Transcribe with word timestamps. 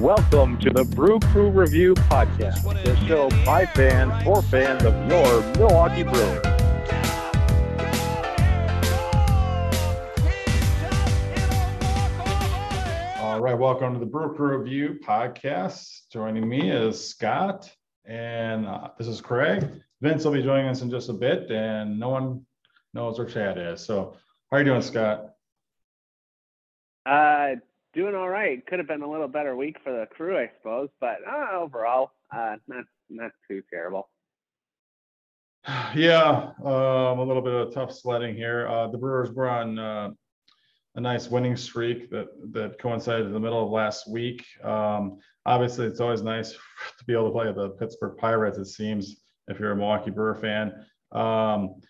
Welcome 0.00 0.58
to 0.58 0.70
the 0.70 0.84
Brew 0.84 1.20
Crew 1.20 1.50
Review 1.50 1.94
Podcast, 1.94 2.62
the 2.84 2.96
show 3.06 3.28
by 3.44 3.66
fans 3.66 4.24
for 4.24 4.42
fans 4.42 4.84
of 4.84 4.94
your 5.08 5.40
Milwaukee 5.56 6.02
Brewers. 6.02 6.44
All 13.20 13.40
right, 13.40 13.56
welcome 13.56 13.94
to 13.94 14.00
the 14.00 14.06
Brew 14.06 14.34
Crew 14.34 14.58
Review 14.58 14.98
Podcast. 15.04 16.10
Joining 16.12 16.48
me 16.48 16.70
is 16.70 17.08
Scott, 17.08 17.70
and 18.04 18.66
uh, 18.66 18.88
this 18.98 19.06
is 19.06 19.20
Craig. 19.20 19.68
Vince 20.00 20.24
will 20.24 20.32
be 20.32 20.42
joining 20.42 20.66
us 20.66 20.82
in 20.82 20.90
just 20.90 21.10
a 21.10 21.14
bit, 21.14 21.50
and 21.50 22.00
no 22.00 22.08
one 22.08 22.44
knows 22.94 23.18
where 23.18 23.28
Chad 23.28 23.58
is. 23.58 23.84
So, 23.84 24.16
how 24.50 24.56
are 24.56 24.60
you 24.60 24.66
doing, 24.66 24.82
Scott? 24.82 25.30
Uh, 27.06 27.56
doing 27.94 28.14
all 28.14 28.28
right. 28.28 28.64
Could 28.66 28.78
have 28.78 28.88
been 28.88 29.02
a 29.02 29.10
little 29.10 29.28
better 29.28 29.56
week 29.56 29.76
for 29.82 29.92
the 29.92 30.06
crew, 30.06 30.38
I 30.38 30.50
suppose, 30.58 30.88
but 31.00 31.18
uh, 31.28 31.58
overall, 31.58 32.12
uh, 32.34 32.56
not 32.66 32.84
not 33.10 33.32
too 33.48 33.62
terrible. 33.70 34.08
Yeah, 35.94 36.52
um, 36.64 37.18
a 37.18 37.22
little 37.22 37.42
bit 37.42 37.52
of 37.52 37.72
tough 37.72 37.92
sledding 37.92 38.34
here. 38.34 38.66
Uh, 38.66 38.88
the 38.88 38.98
Brewers 38.98 39.30
were 39.30 39.48
on 39.48 39.78
uh, 39.78 40.10
a 40.96 41.00
nice 41.00 41.28
winning 41.28 41.56
streak 41.56 42.10
that 42.10 42.28
that 42.52 42.78
coincided 42.78 43.26
in 43.26 43.32
the 43.32 43.40
middle 43.40 43.64
of 43.64 43.70
last 43.70 44.10
week. 44.10 44.44
Um, 44.64 45.18
obviously, 45.46 45.86
it's 45.86 46.00
always 46.00 46.22
nice 46.22 46.52
to 46.98 47.04
be 47.06 47.12
able 47.12 47.26
to 47.26 47.32
play 47.32 47.52
the 47.52 47.70
Pittsburgh 47.70 48.16
Pirates. 48.16 48.58
It 48.58 48.66
seems 48.66 49.22
if 49.48 49.60
you're 49.60 49.72
a 49.72 49.76
Milwaukee 49.76 50.10
Brewer 50.10 50.34
fan. 50.34 50.72
Um, 51.12 51.80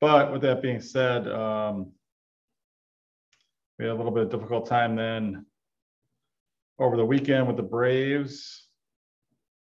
but 0.00 0.32
with 0.32 0.42
that 0.42 0.60
being 0.60 0.80
said, 0.80 1.26
um, 1.28 1.92
we 3.78 3.84
had 3.84 3.92
a 3.92 3.94
little 3.94 4.12
bit 4.12 4.24
of 4.24 4.30
difficult 4.30 4.66
time 4.66 4.96
then 4.96 5.44
over 6.78 6.96
the 6.96 7.04
weekend 7.04 7.46
with 7.46 7.56
the 7.56 7.62
Braves. 7.62 8.68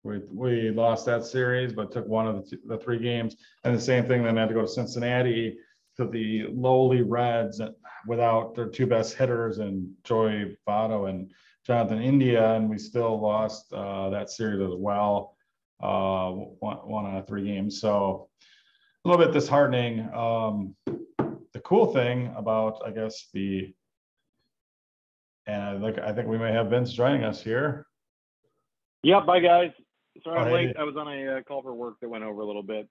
We, 0.03 0.19
we 0.31 0.71
lost 0.71 1.05
that 1.05 1.25
series, 1.25 1.73
but 1.73 1.91
took 1.91 2.07
one 2.07 2.27
of 2.27 2.35
the, 2.35 2.49
two, 2.49 2.61
the 2.65 2.77
three 2.77 2.97
games. 2.97 3.35
And 3.63 3.75
the 3.75 3.81
same 3.81 4.07
thing, 4.07 4.23
then 4.23 4.37
had 4.37 4.49
to 4.49 4.55
go 4.55 4.61
to 4.61 4.67
Cincinnati 4.67 5.57
to 5.97 6.07
the 6.07 6.47
lowly 6.51 7.03
Reds 7.03 7.61
without 8.07 8.55
their 8.55 8.67
two 8.67 8.87
best 8.87 9.13
hitters 9.13 9.59
and 9.59 9.91
Joey 10.03 10.57
Votto 10.67 11.09
and 11.09 11.29
Jonathan 11.67 12.01
India. 12.01 12.55
And 12.55 12.69
we 12.69 12.79
still 12.79 13.21
lost 13.21 13.71
uh, 13.73 14.09
that 14.09 14.31
series 14.31 14.61
as 14.61 14.73
well, 14.75 15.35
uh, 15.83 16.31
one, 16.31 16.77
one 16.77 17.05
out 17.05 17.19
of 17.19 17.27
three 17.27 17.45
games. 17.45 17.79
So 17.79 18.29
a 19.05 19.09
little 19.09 19.23
bit 19.23 19.33
disheartening. 19.33 20.09
Um, 20.13 20.75
the 20.87 21.59
cool 21.63 21.93
thing 21.93 22.33
about, 22.35 22.81
I 22.83 22.89
guess, 22.89 23.27
the 23.33 23.71
and 25.47 25.61
I 25.63 25.79
think 25.79 25.99
I 25.99 26.13
think 26.13 26.27
we 26.27 26.37
may 26.37 26.51
have 26.51 26.67
Vince 26.69 26.93
joining 26.93 27.23
us 27.23 27.41
here. 27.41 27.85
Yeah, 29.03 29.21
bye 29.21 29.39
guys. 29.39 29.71
Sorry 30.23 30.37
Oh, 30.37 30.41
I'm 30.41 30.47
hey. 30.47 30.53
late. 30.53 30.75
I 30.77 30.83
was 30.83 30.95
on 30.97 31.07
a 31.07 31.37
uh, 31.37 31.41
call 31.43 31.61
for 31.63 31.73
work 31.73 31.95
that 32.01 32.09
went 32.09 32.23
over 32.23 32.41
a 32.41 32.45
little 32.45 32.63
bit. 32.63 32.87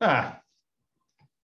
Ah, 0.00 0.38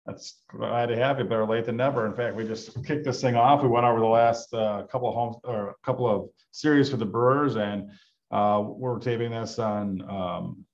that's 0.05 0.42
glad 0.49 0.88
to 0.88 0.95
have 0.95 1.17
you. 1.19 1.25
Better 1.25 1.45
late 1.45 1.66
than 1.66 1.77
never. 1.77 2.05
In 2.05 2.14
fact, 2.14 2.36
we 2.36 2.45
just 2.45 2.83
kicked 2.86 3.05
this 3.05 3.22
thing 3.22 3.36
off. 3.36 3.61
We 3.64 3.69
went 3.69 3.86
over 3.86 3.99
the 3.99 4.05
last 4.05 4.53
uh, 4.53 4.83
couple 4.92 5.09
of 5.09 5.16
homes 5.16 5.38
or 5.44 5.69
a 5.69 5.75
couple 5.86 6.08
of 6.08 6.30
series 6.52 6.89
for 6.89 6.97
the 6.97 7.05
Brewers, 7.05 7.55
and 7.55 7.89
uh, 8.31 8.64
we're 8.66 8.99
taping 8.99 9.31
this 9.31 9.59
on 9.59 10.02
um, 10.09 10.66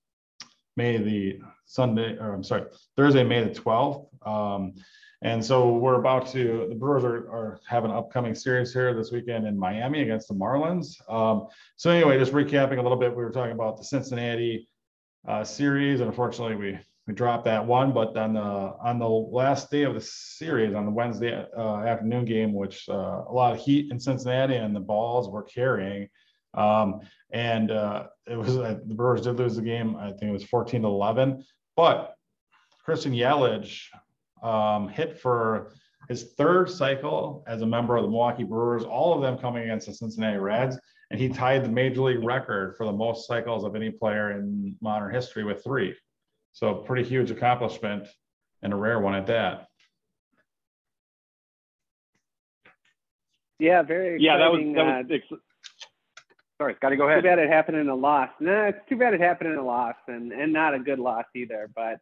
May 0.76 0.98
the 0.98 1.40
Sunday, 1.66 2.18
or 2.18 2.34
I'm 2.34 2.44
sorry, 2.44 2.64
Thursday, 2.96 3.24
May 3.24 3.44
the 3.44 3.50
12th. 3.50 4.08
Um, 4.28 4.74
and 5.24 5.44
so 5.44 5.74
we're 5.78 6.00
about 6.00 6.28
to, 6.28 6.68
the 6.70 6.76
Brewers 6.76 7.04
are, 7.04 7.30
are 7.32 7.60
have 7.68 7.86
an 7.86 7.92
upcoming 7.92 8.36
series 8.36 8.72
here 8.72 8.94
this 8.94 9.12
weekend 9.12 9.48
in 9.48 9.58
Miami 9.58 10.02
against 10.02 10.28
the 10.28 10.36
Marlins. 10.36 10.98
Um, 11.12 11.48
so 11.76 11.90
anyway, 11.90 12.20
just 12.20 12.34
recapping 12.34 12.78
a 12.78 12.82
little 12.82 12.98
bit, 12.98 13.16
we 13.16 13.24
were 13.24 13.32
talking 13.32 13.54
about 13.54 13.78
the 13.78 13.84
Cincinnati 13.84 14.70
uh, 15.28 15.44
series, 15.44 16.02
and 16.02 16.10
unfortunately 16.10 16.56
we 16.56 16.80
we 17.08 17.14
dropped 17.14 17.46
that 17.46 17.66
one. 17.66 17.94
But 17.94 18.16
on 18.16 18.34
the 18.34 18.42
on 18.42 19.00
the 19.00 19.08
last 19.08 19.72
day 19.72 19.84
of 19.84 19.96
the 19.96 20.02
series, 20.02 20.76
on 20.76 20.86
the 20.86 20.92
Wednesday 20.92 21.46
uh, 21.58 21.78
afternoon 21.78 22.26
game, 22.26 22.54
which 22.54 22.88
uh, 22.88 23.24
a 23.28 23.32
lot 23.32 23.54
of 23.54 23.60
heat 23.60 23.92
in 23.92 24.00
Cincinnati 24.00 24.56
and 24.56 24.76
the 24.76 24.80
balls 24.80 25.30
were 25.30 25.44
carrying, 25.44 26.10
um, 26.54 27.00
and 27.32 27.72
uh, 27.72 28.04
it 28.28 28.38
was 28.38 28.58
uh, 28.58 28.78
the 28.86 28.94
Brewers 28.94 29.22
did 29.22 29.38
lose 29.38 29.56
the 29.56 29.64
game. 29.64 29.96
I 29.96 30.10
think 30.10 30.24
it 30.24 30.32
was 30.32 30.44
14 30.44 30.84
to 30.84 30.88
11, 30.88 31.44
but 31.76 32.14
Christian 32.86 33.14
Yelich 33.14 33.88
um, 34.44 34.88
hit 34.88 35.20
for 35.20 35.72
his 36.10 36.34
third 36.38 36.70
cycle 36.70 37.44
as 37.48 37.62
a 37.62 37.66
member 37.66 37.98
of 37.98 38.04
the 38.04 38.10
Milwaukee 38.10 38.44
Brewers, 38.44 38.84
all 38.84 39.14
of 39.14 39.22
them 39.22 39.38
coming 39.38 39.64
against 39.64 39.88
the 39.88 39.94
Cincinnati 39.94 40.38
Reds. 40.38 40.78
And 41.12 41.20
he 41.20 41.30
tied 41.30 41.64
the 41.64 41.70
major 41.70 42.02
league 42.02 42.24
record 42.24 42.76
for 42.76 42.86
the 42.86 42.92
most 42.92 43.28
cycles 43.28 43.64
of 43.64 43.76
any 43.76 43.90
player 43.90 44.32
in 44.32 44.76
modern 44.82 45.14
history 45.14 45.44
with 45.46 45.64
three. 45.64 45.96
So, 46.52 46.74
pretty 46.76 47.08
huge 47.08 47.32
accomplishment 47.32 48.08
and 48.62 48.74
a 48.74 48.76
rare 48.76 49.00
one 49.00 49.16
at 49.16 49.26
that. 49.28 49.68
Yeah, 53.60 53.82
very 53.84 54.22
Yeah, 54.22 54.38
that 54.38 54.52
was 54.52 54.60
exciting. 54.62 54.74
that 54.76 54.82
uh, 54.82 55.04
was. 55.04 55.22
Ex- 55.32 55.42
Sorry, 56.60 56.74
Scotty, 56.78 56.96
go 56.96 57.08
ahead. 57.08 57.22
too 57.22 57.30
bad 57.30 57.38
it 57.40 57.50
happened 57.50 57.78
in 57.78 57.88
a 57.90 57.96
loss. 57.96 58.30
No, 58.40 58.66
it's 58.66 58.80
too 58.90 58.98
bad 58.98 59.14
it 59.14 59.22
happened 59.22 59.52
in 59.52 59.58
a 59.60 59.64
loss, 59.64 59.96
and 60.08 60.32
and 60.32 60.52
not 60.52 60.74
a 60.74 60.80
good 60.80 60.98
loss 61.00 61.26
either. 61.36 61.70
But 61.76 62.00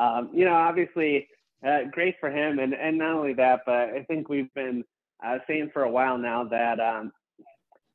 um, 0.00 0.30
you 0.32 0.44
know, 0.44 0.54
obviously, 0.54 1.28
uh, 1.66 1.80
great 1.90 2.16
for 2.20 2.30
him, 2.30 2.58
and 2.58 2.74
and 2.74 2.98
not 2.98 3.14
only 3.14 3.34
that, 3.34 3.60
but 3.66 3.90
I 3.90 4.04
think 4.08 4.28
we've 4.28 4.52
been 4.54 4.84
uh, 5.24 5.38
saying 5.46 5.70
for 5.72 5.82
a 5.82 5.90
while 5.90 6.18
now 6.18 6.44
that 6.44 6.80
um, 6.80 7.12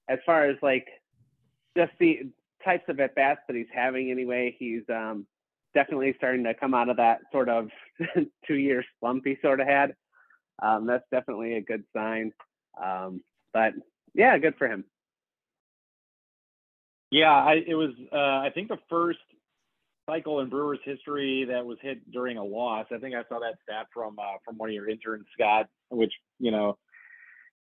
as 0.08 0.20
far 0.26 0.46
as 0.46 0.58
like 0.62 0.88
just 1.78 1.92
the 2.00 2.30
types 2.64 2.84
of 2.88 3.00
at 3.00 3.16
bats 3.16 3.42
that 3.48 3.56
he's 3.56 3.66
having 3.74 4.12
anyway, 4.12 4.56
he's 4.58 4.84
um, 4.90 5.26
definitely 5.74 6.14
starting 6.18 6.44
to 6.44 6.54
come 6.54 6.74
out 6.74 6.90
of 6.90 6.98
that 6.98 7.22
sort 7.32 7.50
of 7.50 7.70
two 8.48 8.56
year 8.56 8.84
slump 9.00 9.24
he 9.26 9.38
sort 9.42 9.60
of 9.60 9.68
had. 9.68 9.96
Um, 10.62 10.88
that's 10.88 11.04
definitely 11.12 11.56
a 11.56 11.62
good 11.62 11.84
sign. 11.96 12.32
Um, 12.82 13.22
but 13.54 13.74
yeah, 14.14 14.38
good 14.38 14.56
for 14.58 14.68
him. 14.68 14.86
Yeah, 17.12 17.32
I, 17.32 17.64
it 17.66 17.76
was. 17.76 17.92
Uh, 18.12 18.16
I 18.16 18.52
think 18.54 18.70
the 18.70 18.80
first 18.90 19.20
cycle 20.06 20.40
in 20.40 20.50
Brewers 20.50 20.80
history 20.84 21.46
that 21.50 21.66
was 21.66 21.78
hit 21.82 22.12
during 22.12 22.38
a 22.38 22.44
loss. 22.44 22.86
I 22.94 22.98
think 22.98 23.16
I 23.16 23.24
saw 23.30 23.40
that 23.40 23.56
stat 23.64 23.88
from 23.94 24.18
uh, 24.20 24.38
from 24.44 24.58
one 24.58 24.70
of 24.70 24.74
your 24.74 24.90
interns, 24.90 25.26
Scott, 25.34 25.68
which 25.90 26.14
you 26.40 26.52
know 26.52 26.78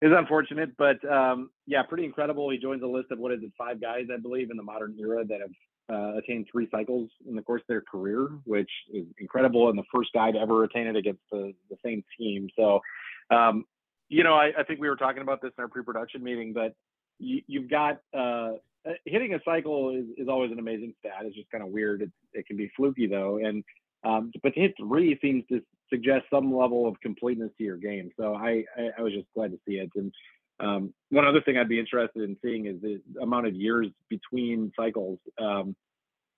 is 0.01 0.11
unfortunate, 0.16 0.75
but 0.78 1.03
um, 1.09 1.50
yeah, 1.66 1.81
pretty 1.83 2.06
incredible. 2.06 2.50
He 2.50 2.57
joins 2.57 2.83
a 2.83 2.88
list 2.88 3.11
of 3.11 3.19
what 3.19 3.31
is 3.31 3.39
it, 3.41 3.51
five 3.57 3.81
guys, 3.81 4.06
I 4.13 4.19
believe, 4.19 4.51
in 4.51 4.57
the 4.57 4.63
modern 4.63 4.95
era 5.00 5.25
that 5.25 5.39
have 5.39 5.51
uh, 5.89 6.17
attained 6.17 6.47
three 6.51 6.67
cycles 6.69 7.09
in 7.28 7.35
the 7.35 7.41
course 7.41 7.61
of 7.61 7.67
their 7.67 7.81
career, 7.81 8.28
which 8.44 8.69
is 8.94 9.06
incredible, 9.19 9.69
and 9.69 9.77
the 9.77 9.83
first 9.94 10.09
guy 10.13 10.31
to 10.31 10.38
ever 10.38 10.63
attain 10.63 10.88
it 10.88 10.95
against 10.95 11.22
the, 11.31 11.53
the 11.69 11.77
same 11.83 12.03
team. 12.17 12.50
So, 12.56 12.81
um, 13.29 13.66
you 14.09 14.23
know, 14.23 14.33
I, 14.33 14.51
I 14.57 14.63
think 14.63 14.79
we 14.79 14.89
were 14.89 14.95
talking 14.95 15.22
about 15.22 15.41
this 15.41 15.51
in 15.57 15.62
our 15.62 15.67
pre-production 15.67 16.23
meeting, 16.23 16.53
but 16.53 16.75
you, 17.19 17.41
you've 17.47 17.69
got 17.69 18.01
uh, 18.13 18.53
uh, 18.88 18.94
hitting 19.06 19.34
a 19.34 19.40
cycle 19.44 19.96
is, 19.96 20.06
is 20.18 20.28
always 20.28 20.51
an 20.51 20.59
amazing 20.59 20.94
stat. 21.00 21.23
It's 21.23 21.35
just 21.35 21.50
kind 21.51 21.63
of 21.63 21.69
weird. 21.69 22.01
It, 22.01 22.12
it 22.34 22.47
can 22.47 22.57
be 22.57 22.72
fluky 22.75 23.07
though, 23.07 23.38
and 23.38 23.63
um, 24.03 24.31
but 24.44 24.53
to 24.53 24.59
hit 24.59 24.75
three 24.78 25.18
seems 25.22 25.44
to 25.50 25.62
suggest 25.90 26.25
some 26.29 26.56
level 26.56 26.88
of 26.88 27.00
completeness 27.01 27.51
to 27.57 27.63
your 27.63 27.78
game. 27.78 28.12
So 28.19 28.35
I, 28.35 28.63
I, 28.78 28.90
I 29.00 29.01
was 29.01 29.13
just 29.13 29.28
glad 29.34 29.51
to 29.51 29.57
see 29.68 29.75
it. 29.75 29.90
And 29.95 30.13
um, 30.59 30.94
one 31.09 31.25
other 31.25 31.41
thing 31.41 31.57
I'd 31.57 31.68
be 31.69 31.79
interested 31.79 32.24
in 32.24 32.38
seeing 32.44 32.68
is 32.68 32.75
the 32.81 33.01
amount 33.22 33.47
of 33.47 33.56
years 33.56 33.88
between 34.09 34.72
cycles 34.79 35.19
um, 35.40 35.75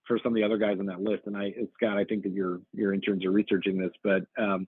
for 0.07 0.17
some 0.23 0.31
of 0.31 0.35
the 0.35 0.43
other 0.43 0.57
guys 0.57 0.77
on 0.79 0.85
that 0.87 1.01
list. 1.01 1.23
And 1.25 1.35
I, 1.35 1.53
Scott, 1.75 1.97
I 1.97 2.05
think 2.05 2.23
that 2.23 2.31
your 2.31 2.61
your 2.73 2.93
interns 2.93 3.25
are 3.25 3.31
researching 3.31 3.77
this, 3.77 3.91
but 4.03 4.23
um, 4.41 4.67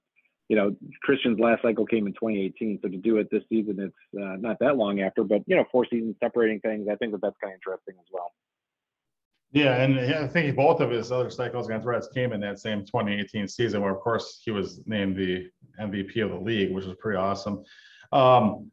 you 0.50 0.56
know, 0.56 0.76
Christian's 1.04 1.40
last 1.40 1.62
cycle 1.62 1.86
came 1.86 2.08
in 2.08 2.14
2018. 2.14 2.80
So 2.82 2.90
to 2.90 2.98
do 2.98 3.18
it 3.18 3.30
this 3.32 3.44
season, 3.50 3.80
it's 3.80 4.22
uh, 4.22 4.36
not 4.40 4.58
that 4.60 4.76
long 4.76 5.00
after, 5.00 5.24
but 5.24 5.44
you 5.46 5.56
know, 5.56 5.64
four 5.72 5.86
seasons 5.90 6.16
separating 6.22 6.60
things. 6.60 6.88
I 6.92 6.96
think 6.96 7.12
that 7.14 7.22
that's 7.22 7.38
kind 7.42 7.54
of 7.54 7.58
interesting 7.58 7.96
as 8.00 8.08
well. 8.12 8.32
Yeah, 9.52 9.82
and 9.82 10.00
I 10.00 10.28
think 10.28 10.56
both 10.56 10.80
of 10.80 10.92
his 10.92 11.12
other 11.12 11.30
cycles 11.30 11.68
against 11.68 11.86
Reds 11.86 12.08
came 12.14 12.34
in 12.34 12.42
that 12.42 12.60
same 12.60 12.82
2018 12.82 13.48
season, 13.48 13.82
where 13.82 13.96
of 13.96 14.02
course 14.02 14.42
he 14.44 14.52
was 14.52 14.82
named 14.86 15.16
the 15.16 15.50
MVP 15.80 16.24
of 16.24 16.32
the 16.32 16.40
league, 16.40 16.74
which 16.74 16.86
was 16.86 16.96
pretty 17.00 17.18
awesome. 17.18 17.64
Um, 18.12 18.72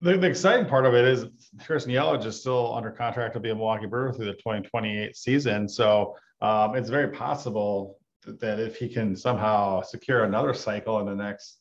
the, 0.00 0.16
the 0.16 0.26
exciting 0.26 0.66
part 0.66 0.86
of 0.86 0.94
it 0.94 1.04
is 1.04 1.26
Christian 1.64 1.92
Yelich 1.92 2.24
is 2.24 2.40
still 2.40 2.74
under 2.74 2.90
contract 2.90 3.34
to 3.34 3.40
be 3.40 3.50
a 3.50 3.54
Milwaukee 3.54 3.86
Brewer 3.86 4.12
through 4.12 4.26
the 4.26 4.34
2028 4.34 5.16
season. 5.16 5.68
So 5.68 6.14
um, 6.40 6.76
it's 6.76 6.88
very 6.88 7.08
possible 7.08 7.97
that, 8.40 8.60
if 8.60 8.76
he 8.76 8.88
can 8.88 9.16
somehow 9.16 9.82
secure 9.82 10.24
another 10.24 10.54
cycle 10.54 11.00
in 11.00 11.06
the 11.06 11.14
next 11.14 11.58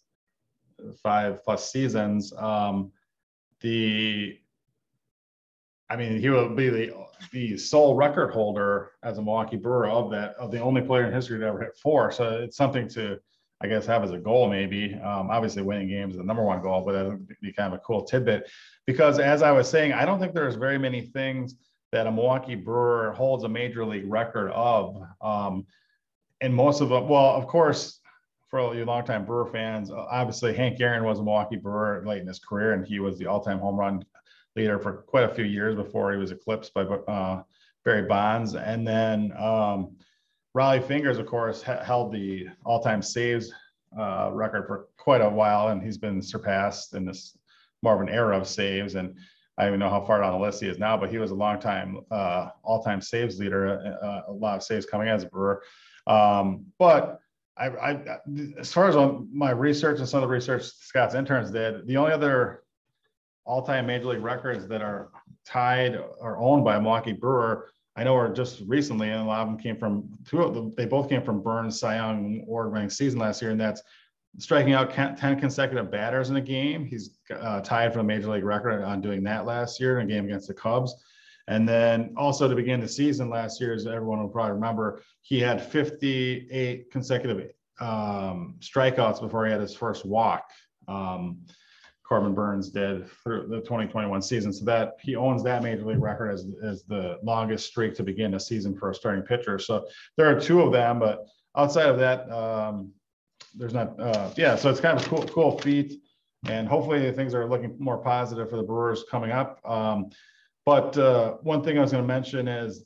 five 1.02 1.44
plus 1.44 1.72
seasons, 1.72 2.34
um, 2.38 2.92
the 3.62 4.38
I 5.90 5.96
mean, 5.96 6.19
he 6.19 6.30
will 6.30 6.50
be 6.50 6.69
the 6.69 6.94
the 7.31 7.58
sole 7.58 7.96
record 7.96 8.31
holder 8.31 8.92
as 9.04 9.18
a 9.18 9.22
Milwaukee 9.22 9.58
Brewer 9.58 9.90
of 9.90 10.12
that 10.12 10.36
of 10.36 10.52
the 10.52 10.60
only 10.60 10.81
player 10.81 11.06
in 11.06 11.14
history 11.14 11.40
to 11.40 11.46
ever 11.46 11.62
hit 11.62 11.78
four. 11.78 12.12
So 12.12 12.42
it's 12.44 12.58
something 12.58 12.88
to, 12.90 13.18
I 13.62 13.68
guess, 13.68 13.86
have 13.86 14.04
as 14.04 14.12
a 14.12 14.18
goal. 14.18 14.50
Maybe, 14.50 14.94
um, 14.96 15.30
obviously, 15.31 15.62
winning 15.62 15.88
games 15.88 16.13
is 16.13 16.18
the 16.20 16.25
number 16.25 16.44
one 16.44 16.62
goal, 16.62 16.84
but 16.86 16.92
that 16.92 17.06
would 17.06 17.28
be 17.42 17.54
kind 17.54 17.74
of 17.74 17.80
a 17.80 17.84
cool 17.84 18.04
tidbit. 18.04 18.50
Because 18.86 19.20
as 19.20 19.42
I 19.42 19.52
was 19.52 19.70
saying, 19.70 19.94
I 19.94 20.06
don't 20.06 20.20
think 20.20 20.34
there's 20.34 20.56
very 20.56 20.78
many 20.78 21.02
things 21.02 21.56
that 21.92 22.06
a 22.06 22.12
Milwaukee 22.12 22.56
Brewer 22.56 23.13
holds 23.13 23.46
a 23.46 23.50
major 23.50 23.86
league 23.86 24.10
record 24.12 24.52
of. 24.52 25.02
Um, 25.22 25.66
and 26.42 26.54
most 26.54 26.81
of 26.81 26.89
them, 26.89 27.07
well, 27.07 27.36
of 27.36 27.48
course, 27.48 28.00
for 28.50 28.60
all 28.60 28.75
you 28.75 28.86
longtime 28.86 29.25
Brewer 29.25 29.45
fans, 29.45 29.92
obviously 29.92 30.54
Hank 30.54 30.80
Aaron 30.80 31.04
was 31.04 31.19
a 31.19 31.24
Milwaukee 31.24 31.57
Brewer 31.57 32.04
late 32.06 32.22
in 32.22 32.28
his 32.28 32.39
career, 32.39 32.74
and 32.74 32.86
he 32.86 33.00
was 33.00 33.18
the 33.18 33.28
all-time 33.28 33.60
home 33.60 33.78
run 33.78 34.06
leader 34.56 34.80
for 34.80 34.94
quite 34.94 35.25
a 35.25 35.36
few 35.36 35.44
years 35.44 35.75
before 35.75 36.12
he 36.12 36.18
was 36.18 36.31
eclipsed 36.31 36.74
by 36.74 36.81
uh, 36.84 37.44
Barry 37.84 38.07
Bonds. 38.07 38.56
And 38.56 38.88
then 38.88 39.34
um, 39.38 39.98
Rollie 40.56 40.86
Fingers, 40.88 41.18
of 41.18 41.25
course, 41.25 41.62
ha- 41.62 41.84
held 41.84 42.13
the 42.13 42.48
all-time 42.66 43.01
saves 43.01 43.51
uh, 44.00 44.30
record 44.31 44.66
for 44.68 44.88
quite 44.98 45.22
a 45.22 45.30
while, 45.30 45.68
and 45.69 45.84
he's 45.84 45.98
been 45.98 46.22
surpassed 46.22 46.94
in 46.94 47.06
this 47.06 47.38
more 47.84 47.95
of 47.95 48.01
an 48.01 48.10
era 48.10 48.38
of 48.38 48.48
saves. 48.48 48.95
And 48.95 49.16
I 49.57 49.63
don't 49.63 49.72
even 49.72 49.80
know 49.80 49.89
how 49.89 50.06
far 50.06 50.22
down 50.22 50.34
the 50.34 50.39
list 50.39 50.62
he 50.62 50.68
is 50.68 50.80
now, 50.80 50.95
but 50.98 51.10
he 51.10 51.18
was 51.18 51.31
a 51.31 51.36
long 51.36 51.60
time 51.60 52.00
uh, 52.12 52.50
all-time 52.63 53.01
saves 53.01 53.39
leader, 53.39 53.98
uh, 54.01 54.31
a 54.31 54.34
lot 54.34 54.56
of 54.56 54.63
saves 54.63 54.86
coming 54.86 55.10
as 55.10 55.24
a 55.24 55.28
Brewer. 55.28 55.63
Um, 56.07 56.65
but 56.80 57.19
I, 57.57 57.68
I, 57.68 58.19
as 58.57 58.71
far 58.71 58.88
as 58.88 58.95
my 59.31 59.51
research 59.51 60.00
and 60.00 60.07
some 60.07 60.24
of 60.24 60.30
the 60.30 60.33
research 60.33 60.63
Scott's 60.63 61.15
interns 61.15 61.51
did, 61.51 61.86
the 61.88 61.98
only 61.98 62.12
other 62.12 62.63
all-time 63.45 63.88
major 63.88 64.07
league 64.07 64.24
records 64.24 64.68
that 64.68 64.81
are 64.81 65.09
tied 65.45 65.95
or 65.95 66.38
owned 66.38 66.63
by 66.63 66.75
a 66.75 66.81
Milwaukee 66.81 67.13
Brewer, 67.13 67.69
I 67.95 68.04
know 68.04 68.15
are 68.15 68.31
just 68.31 68.62
recently, 68.68 69.09
and 69.09 69.21
a 69.21 69.25
lot 69.25 69.42
of 69.42 69.48
them 69.48 69.57
came 69.57 69.77
from 69.77 70.07
two 70.27 70.42
of 70.42 70.54
them. 70.54 70.74
They 70.77 70.86
both 70.86 71.09
came 71.09 71.24
from 71.24 71.42
Burnes 71.42 71.80
Cy 71.80 71.95
Young 71.95 72.42
award-winning 72.44 72.89
season 72.89 73.19
last 73.19 73.42
year, 73.42 73.51
and 73.51 73.60
that's 73.60 73.81
striking 74.38 74.74
out 74.74 74.94
10 74.94 75.39
consecutive 75.39 75.89
batters 75.89 76.30
in 76.30 76.36
a 76.36 76.42
game. 76.42 76.86
He's 76.86 77.18
uh, 77.33 77.62
tied 77.62 77.92
for 77.92 78.00
the 78.00 78.03
major 78.03 78.30
league 78.30 78.44
record 78.44 78.83
on 78.83 79.01
doing 79.01 79.24
that 79.24 79.45
last 79.45 79.80
year 79.80 80.00
in 80.00 80.10
a 80.10 80.13
game 80.13 80.25
against 80.25 80.48
the 80.48 80.53
Cubs. 80.53 80.95
And 81.48 81.68
then 81.68 82.14
also 82.18 82.48
to 82.48 82.56
begin 82.56 82.82
the 82.82 82.88
season 82.88 83.30
last 83.30 83.62
year, 83.62 83.74
as 83.74 83.88
everyone 83.88 84.20
will 84.20 84.30
probably 84.30 84.54
remember, 84.54 85.02
he 85.22 85.40
had 85.40 85.62
58 85.62 86.92
consecutive 86.92 87.52
um, 87.80 88.56
strikeouts 88.60 89.22
before 89.22 89.46
he 89.46 89.52
had 89.52 89.62
his 89.62 89.76
first 89.76 90.06
walk. 90.06 90.50
Um, 90.88 91.40
Corbin 92.08 92.34
Burnes 92.34 92.70
did 92.70 93.10
through 93.24 93.48
the 93.48 93.58
2021 93.58 94.22
season. 94.22 94.54
So 94.54 94.64
that 94.66 94.94
he 95.02 95.16
owns 95.16 95.44
that 95.44 95.62
major 95.62 95.86
league 95.86 96.02
record 96.02 96.32
as, 96.32 96.46
as 96.64 96.84
the 96.84 97.20
longest 97.22 97.68
streak 97.68 97.96
to 97.96 98.04
begin 98.04 98.34
a 98.34 98.40
season 98.40 98.78
for 98.78 98.92
a 98.92 98.96
starting 98.96 99.24
pitcher. 99.24 99.60
So 99.60 99.88
there 100.16 100.34
are 100.34 100.40
two 100.40 100.62
of 100.62 100.72
them, 100.72 101.00
but 101.00 101.26
outside 101.58 101.90
of 101.90 101.98
that, 102.00 102.32
um, 102.32 102.92
there's 103.56 103.74
not, 103.74 104.00
uh, 104.00 104.30
yeah, 104.38 104.56
so 104.56 104.70
it's 104.70 104.80
kind 104.80 104.98
of 104.98 105.06
a 105.06 105.10
cool, 105.10 105.24
cool 105.24 105.60
feat. 105.60 106.02
And 106.48 106.68
hopefully 106.68 107.12
things 107.12 107.34
are 107.34 107.50
looking 107.50 107.76
more 107.78 107.98
positive 107.98 108.50
for 108.50 108.56
the 108.56 108.64
Brewers 108.64 109.04
coming 109.12 109.32
up. 109.32 109.60
Um, 109.66 110.10
but 110.68 110.98
uh, 110.98 111.38
one 111.44 111.64
thing 111.64 111.78
I 111.78 111.81
was 111.81 111.94
going 111.94 112.04
to 112.04 112.08
mention 112.08 112.46
is 112.50 112.84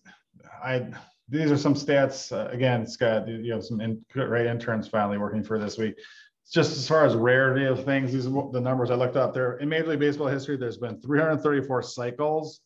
I 0.63 0.86
these 1.30 1.50
are 1.50 1.57
some 1.57 1.74
stats. 1.74 2.31
Uh, 2.31 2.48
again, 2.51 2.86
Scott, 2.86 3.28
you 3.28 3.51
have 3.54 3.66
some 3.66 3.81
in, 3.81 4.06
great 4.12 4.45
interns 4.45 4.88
finally 4.88 5.18
working 5.18 5.44
for 5.44 5.57
this 5.57 5.80
week. 5.80 5.95
Just 6.54 6.78
as 6.78 6.88
far 6.88 7.06
as 7.06 7.16
rarity 7.16 7.66
of 7.66 7.83
things, 7.83 8.13
these 8.13 8.28
are 8.28 8.51
the 8.51 8.62
numbers 8.62 8.92
I 8.92 8.95
looked 8.95 9.16
up 9.16 9.33
there. 9.33 9.57
In 9.57 9.68
Major 9.68 9.88
League 9.88 10.00
Baseball 10.00 10.28
history, 10.28 10.57
there's 10.57 10.78
been 10.78 11.01
334 11.01 11.81
cycles, 11.81 12.60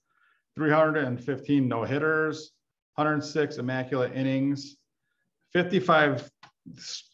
315 0.58 1.66
no 1.66 1.86
hitters, 1.86 2.52
106 2.96 3.56
immaculate 3.56 4.12
innings, 4.14 4.76
55 5.54 6.30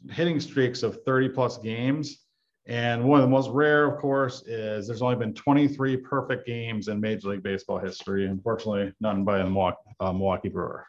hitting 0.09 0.39
streaks 0.39 0.81
of 0.81 1.04
30 1.06 1.30
plus 1.30 1.59
games. 1.59 2.18
And 2.67 3.03
one 3.03 3.19
of 3.19 3.25
the 3.25 3.29
most 3.29 3.49
rare, 3.49 3.85
of 3.85 3.99
course, 3.99 4.43
is 4.43 4.87
there's 4.87 5.01
only 5.01 5.15
been 5.15 5.33
23 5.33 5.97
perfect 5.97 6.45
games 6.45 6.87
in 6.89 6.99
Major 6.99 7.29
League 7.29 7.43
Baseball 7.43 7.79
history. 7.79 8.27
Unfortunately, 8.27 8.93
none 8.99 9.23
by 9.23 9.39
the 9.39 9.45
Milwaukee, 9.45 9.77
uh, 9.99 10.13
Milwaukee 10.13 10.49
Brewer. 10.49 10.85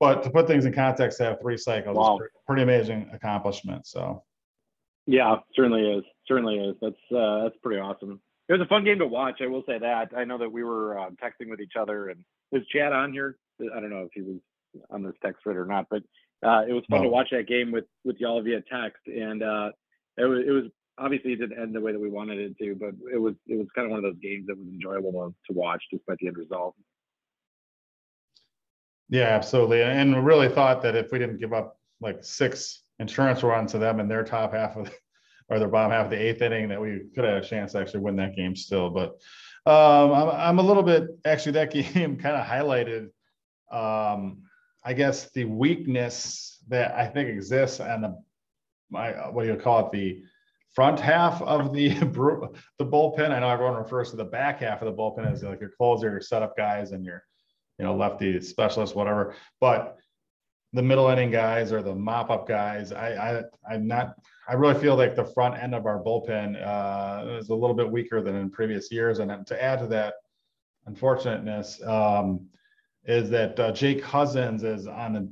But 0.00 0.22
to 0.22 0.30
put 0.30 0.46
things 0.46 0.64
in 0.64 0.72
context, 0.72 1.18
to 1.18 1.24
have 1.24 1.40
three 1.40 1.56
cycles 1.56 1.96
wow. 1.96 2.16
is 2.16 2.30
pretty 2.46 2.62
amazing 2.62 3.10
accomplishment. 3.12 3.86
So, 3.86 4.24
yeah, 5.06 5.36
certainly 5.54 5.82
is. 5.92 6.04
Certainly 6.26 6.56
is. 6.56 6.76
That's 6.80 6.94
uh, 7.14 7.44
that's 7.44 7.56
pretty 7.62 7.80
awesome. 7.80 8.20
It 8.48 8.52
was 8.52 8.62
a 8.62 8.66
fun 8.66 8.84
game 8.84 8.98
to 8.98 9.06
watch. 9.06 9.40
I 9.42 9.46
will 9.46 9.62
say 9.66 9.78
that. 9.78 10.10
I 10.16 10.24
know 10.24 10.38
that 10.38 10.50
we 10.50 10.64
were 10.64 10.98
uh, 10.98 11.10
texting 11.22 11.50
with 11.50 11.60
each 11.60 11.74
other, 11.78 12.08
and 12.08 12.24
was 12.50 12.62
Chad 12.72 12.92
on 12.92 13.12
here? 13.12 13.36
I 13.60 13.80
don't 13.80 13.90
know 13.90 14.02
if 14.02 14.10
he 14.12 14.22
was 14.22 14.40
on 14.90 15.02
this 15.02 15.14
text 15.22 15.42
thread 15.42 15.56
or 15.56 15.66
not, 15.66 15.86
but 15.90 16.02
uh, 16.42 16.62
it 16.68 16.72
was 16.72 16.84
fun 16.90 17.02
to 17.02 17.08
watch 17.08 17.28
that 17.30 17.46
game 17.46 17.72
with 17.72 17.84
with 18.04 18.16
y'all 18.18 18.42
via 18.42 18.62
text, 18.70 19.06
and 19.06 19.42
uh, 19.42 19.70
it 20.16 20.24
was 20.24 20.44
it 20.46 20.50
was 20.50 20.64
obviously 20.98 21.32
it 21.32 21.36
didn't 21.36 21.60
end 21.60 21.74
the 21.74 21.80
way 21.80 21.92
that 21.92 22.00
we 22.00 22.10
wanted 22.10 22.38
it 22.38 22.56
to, 22.58 22.74
but 22.74 22.94
it 23.12 23.18
was 23.18 23.34
it 23.46 23.56
was 23.56 23.66
kind 23.74 23.86
of 23.86 23.90
one 23.90 23.98
of 23.98 24.04
those 24.04 24.20
games 24.22 24.46
that 24.46 24.58
was 24.58 24.66
enjoyable 24.66 25.12
to, 25.12 25.52
to 25.52 25.58
watch 25.58 25.82
despite 25.90 26.18
the 26.18 26.28
end 26.28 26.36
result. 26.36 26.74
Yeah, 29.08 29.28
absolutely, 29.28 29.82
and 29.82 30.24
really 30.24 30.48
thought 30.48 30.82
that 30.82 30.96
if 30.96 31.12
we 31.12 31.18
didn't 31.18 31.38
give 31.38 31.52
up 31.52 31.78
like 32.00 32.22
six 32.22 32.82
insurance 32.98 33.42
runs 33.42 33.72
to 33.72 33.78
them 33.78 34.00
in 34.00 34.08
their 34.08 34.24
top 34.24 34.52
half 34.52 34.76
of 34.76 34.90
or 35.50 35.58
their 35.58 35.68
bottom 35.68 35.90
half 35.90 36.06
of 36.06 36.10
the 36.10 36.20
eighth 36.20 36.40
inning, 36.42 36.68
that 36.68 36.80
we 36.80 37.02
could 37.14 37.24
have 37.24 37.42
a 37.42 37.46
chance 37.46 37.72
to 37.72 37.78
actually 37.78 38.00
win 38.00 38.16
that 38.16 38.34
game 38.34 38.56
still. 38.56 38.90
But 38.90 39.10
um, 39.66 40.12
I'm 40.12 40.28
I'm 40.30 40.58
a 40.58 40.62
little 40.62 40.82
bit 40.82 41.08
actually 41.24 41.52
that 41.52 41.70
game 41.72 42.16
kind 42.18 42.36
of 42.36 42.46
highlighted. 42.46 43.10
Um, 43.70 44.42
I 44.84 44.92
guess 44.92 45.30
the 45.30 45.44
weakness 45.44 46.58
that 46.68 46.94
I 46.94 47.06
think 47.06 47.28
exists 47.28 47.80
and 47.80 48.04
the 48.04 48.22
my 48.90 49.10
what 49.30 49.44
do 49.44 49.48
you 49.48 49.56
call 49.56 49.86
it 49.86 49.92
the 49.92 50.22
front 50.74 51.00
half 51.00 51.40
of 51.42 51.72
the 51.72 51.88
the 52.78 52.84
bullpen. 52.84 53.30
I 53.30 53.40
know 53.40 53.48
everyone 53.48 53.76
refers 53.76 54.10
to 54.10 54.16
the 54.16 54.24
back 54.24 54.60
half 54.60 54.82
of 54.82 54.86
the 54.86 55.00
bullpen 55.00 55.30
as 55.30 55.42
like 55.42 55.60
your 55.60 55.70
closer, 55.70 56.10
your 56.10 56.20
setup 56.20 56.56
guys, 56.56 56.92
and 56.92 57.04
your 57.04 57.24
you 57.78 57.84
know 57.84 57.94
lefty 57.96 58.40
specialist, 58.40 58.94
whatever. 58.94 59.34
But 59.60 59.96
the 60.72 60.82
middle 60.82 61.08
inning 61.08 61.30
guys 61.30 61.72
or 61.72 61.82
the 61.82 61.94
mop 61.94 62.30
up 62.30 62.48
guys, 62.48 62.92
I, 62.92 63.14
I 63.14 63.42
I'm 63.70 63.86
not. 63.86 64.16
I 64.46 64.54
really 64.54 64.78
feel 64.78 64.96
like 64.96 65.14
the 65.14 65.24
front 65.24 65.56
end 65.56 65.74
of 65.74 65.86
our 65.86 66.02
bullpen 66.02 66.60
uh, 66.62 67.38
is 67.38 67.48
a 67.48 67.54
little 67.54 67.76
bit 67.76 67.90
weaker 67.90 68.20
than 68.20 68.36
in 68.36 68.50
previous 68.50 68.90
years, 68.92 69.20
and 69.20 69.46
to 69.46 69.62
add 69.62 69.78
to 69.78 69.86
that 69.88 70.14
unfortunateness. 70.86 71.82
Um, 71.82 72.48
is 73.06 73.30
that 73.30 73.58
uh, 73.58 73.72
Jake 73.72 74.02
Cousins 74.02 74.62
is 74.62 74.86
on 74.86 75.12
the, 75.12 75.28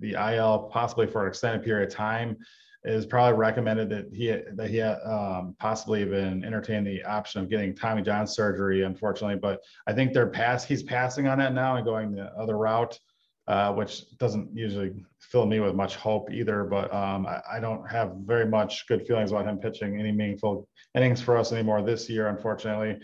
the 0.00 0.34
IL 0.34 0.70
possibly 0.72 1.06
for 1.06 1.22
an 1.22 1.28
extended 1.28 1.64
period 1.64 1.88
of 1.88 1.94
time. 1.94 2.36
Is 2.84 3.06
probably 3.06 3.38
recommended 3.38 3.88
that 3.90 4.12
he 4.12 4.26
that 4.54 4.68
he 4.68 4.80
um, 4.80 5.54
possibly 5.60 6.00
even 6.02 6.44
entertain 6.44 6.82
the 6.82 7.04
option 7.04 7.40
of 7.40 7.48
getting 7.48 7.76
Tommy 7.76 8.02
John 8.02 8.26
surgery. 8.26 8.82
Unfortunately, 8.82 9.36
but 9.36 9.60
I 9.86 9.92
think 9.92 10.12
they're 10.12 10.26
pass. 10.26 10.64
He's 10.64 10.82
passing 10.82 11.28
on 11.28 11.38
that 11.38 11.54
now 11.54 11.76
and 11.76 11.84
going 11.84 12.10
the 12.10 12.32
other 12.36 12.58
route, 12.58 12.98
uh, 13.46 13.72
which 13.72 14.18
doesn't 14.18 14.50
usually 14.52 14.94
fill 15.20 15.46
me 15.46 15.60
with 15.60 15.76
much 15.76 15.94
hope 15.94 16.32
either. 16.32 16.64
But 16.64 16.92
um, 16.92 17.24
I, 17.24 17.40
I, 17.52 17.60
don't 17.60 17.88
have 17.88 18.14
very 18.24 18.46
much 18.46 18.88
good 18.88 19.06
feelings 19.06 19.30
about 19.30 19.46
him 19.46 19.58
pitching 19.58 20.00
any 20.00 20.10
meaningful 20.10 20.66
innings 20.96 21.22
for 21.22 21.36
us 21.36 21.52
anymore 21.52 21.82
this 21.82 22.10
year. 22.10 22.26
Unfortunately, 22.26 22.98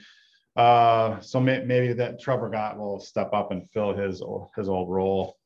uh, 0.58 1.20
so 1.20 1.40
may, 1.40 1.62
maybe 1.64 1.92
that 1.92 2.20
Trevor 2.20 2.50
Gott 2.50 2.76
will 2.76 2.98
step 2.98 3.32
up 3.32 3.52
and 3.52 3.70
fill 3.70 3.94
his 3.94 4.22
his 4.56 4.68
old 4.68 4.90
role. 4.90 5.38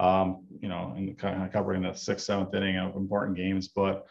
Um, 0.00 0.44
you 0.60 0.68
know, 0.68 0.94
in 0.96 1.14
kind 1.16 1.42
of 1.42 1.52
covering 1.52 1.82
the 1.82 1.92
sixth, 1.92 2.26
seventh 2.26 2.54
inning 2.54 2.76
of 2.76 2.94
important 2.94 3.36
games. 3.36 3.68
But 3.68 4.06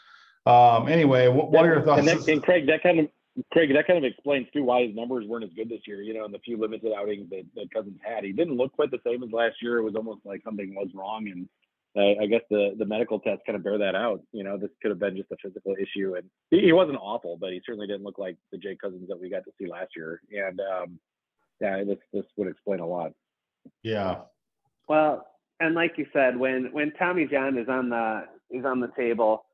um, 0.46 0.90
anyway, 0.90 1.28
what, 1.28 1.52
what, 1.52 1.66
are 1.66 1.76
your 1.76 1.82
thoughts? 1.82 2.00
And, 2.00 2.08
that, 2.08 2.28
and, 2.28 2.44
Craig, 2.44 2.68
that 2.68 2.84
kind 2.84 3.00
of 3.00 3.08
Craig, 3.52 3.74
that 3.74 3.88
kind 3.88 3.98
of 3.98 4.04
explains 4.04 4.48
too 4.52 4.64
why 4.64 4.86
his 4.86 4.96
numbers 4.96 5.26
weren't 5.28 5.46
as 5.46 5.52
good 5.56 5.70
this 5.70 5.82
year. 5.86 6.02
You 6.02 6.14
know, 6.14 6.26
in 6.26 6.32
the 6.32 6.40
few 6.40 6.58
limited 6.58 6.92
outings 6.94 7.30
that, 7.30 7.44
that 7.56 7.72
Cousins 7.74 8.00
had, 8.04 8.24
he 8.24 8.32
didn't 8.32 8.58
look 8.58 8.74
quite 8.74 8.92
the 8.92 9.00
same 9.06 9.24
as 9.24 9.32
last 9.32 9.56
year. 9.62 9.78
It 9.78 9.84
was 9.84 9.96
almost 9.96 10.26
like 10.26 10.42
something 10.44 10.74
was 10.76 10.90
wrong, 10.94 11.28
and 11.30 11.48
I, 11.98 12.24
I 12.24 12.26
guess 12.28 12.42
the 12.50 12.76
the 12.78 12.86
medical 12.86 13.20
tests 13.20 13.44
kind 13.46 13.56
of 13.56 13.64
bear 13.64 13.78
that 13.78 13.96
out. 13.96 14.22
You 14.32 14.44
know, 14.44 14.58
this 14.58 14.70
could 14.82 14.92
have 14.92 15.00
been 15.00 15.18
just 15.18 15.32
a 15.32 15.38
physical 15.42 15.76
issue, 15.80 16.16
and 16.16 16.30
he, 16.52 16.62
he, 16.62 16.74
wasn't 16.74 16.98
awful, 17.02 17.38
but 17.40 17.52
he 17.52 17.62
certainly 17.66 17.88
didn't 17.88 18.04
look 18.04 18.18
like 18.18 18.38
the 18.52 18.58
Jake 18.58 18.80
Cousins 18.82 19.08
that 19.10 19.20
we 19.20 19.30
got 19.30 19.44
to 19.46 19.52
see 19.60 19.68
last 19.68 19.92
year. 19.96 20.22
And 20.32 20.60
um, 20.60 21.00
yeah, 21.60 21.84
this 21.84 21.98
this 22.14 22.26
would 22.38 22.48
explain 22.48 22.80
a 22.80 22.88
lot. 22.88 23.14
Yeah. 23.84 24.22
Well, 24.88 25.28
and 25.60 25.76
like 25.76 25.94
you 25.98 26.06
said, 26.14 26.38
when 26.38 26.70
when 26.72 26.92
Tommy 26.94 27.26
John 27.26 27.58
is 27.58 27.68
on 27.70 27.90
the 27.90 28.26
is 28.52 28.66
on 28.66 28.80
the 28.80 28.92
table, 28.96 29.46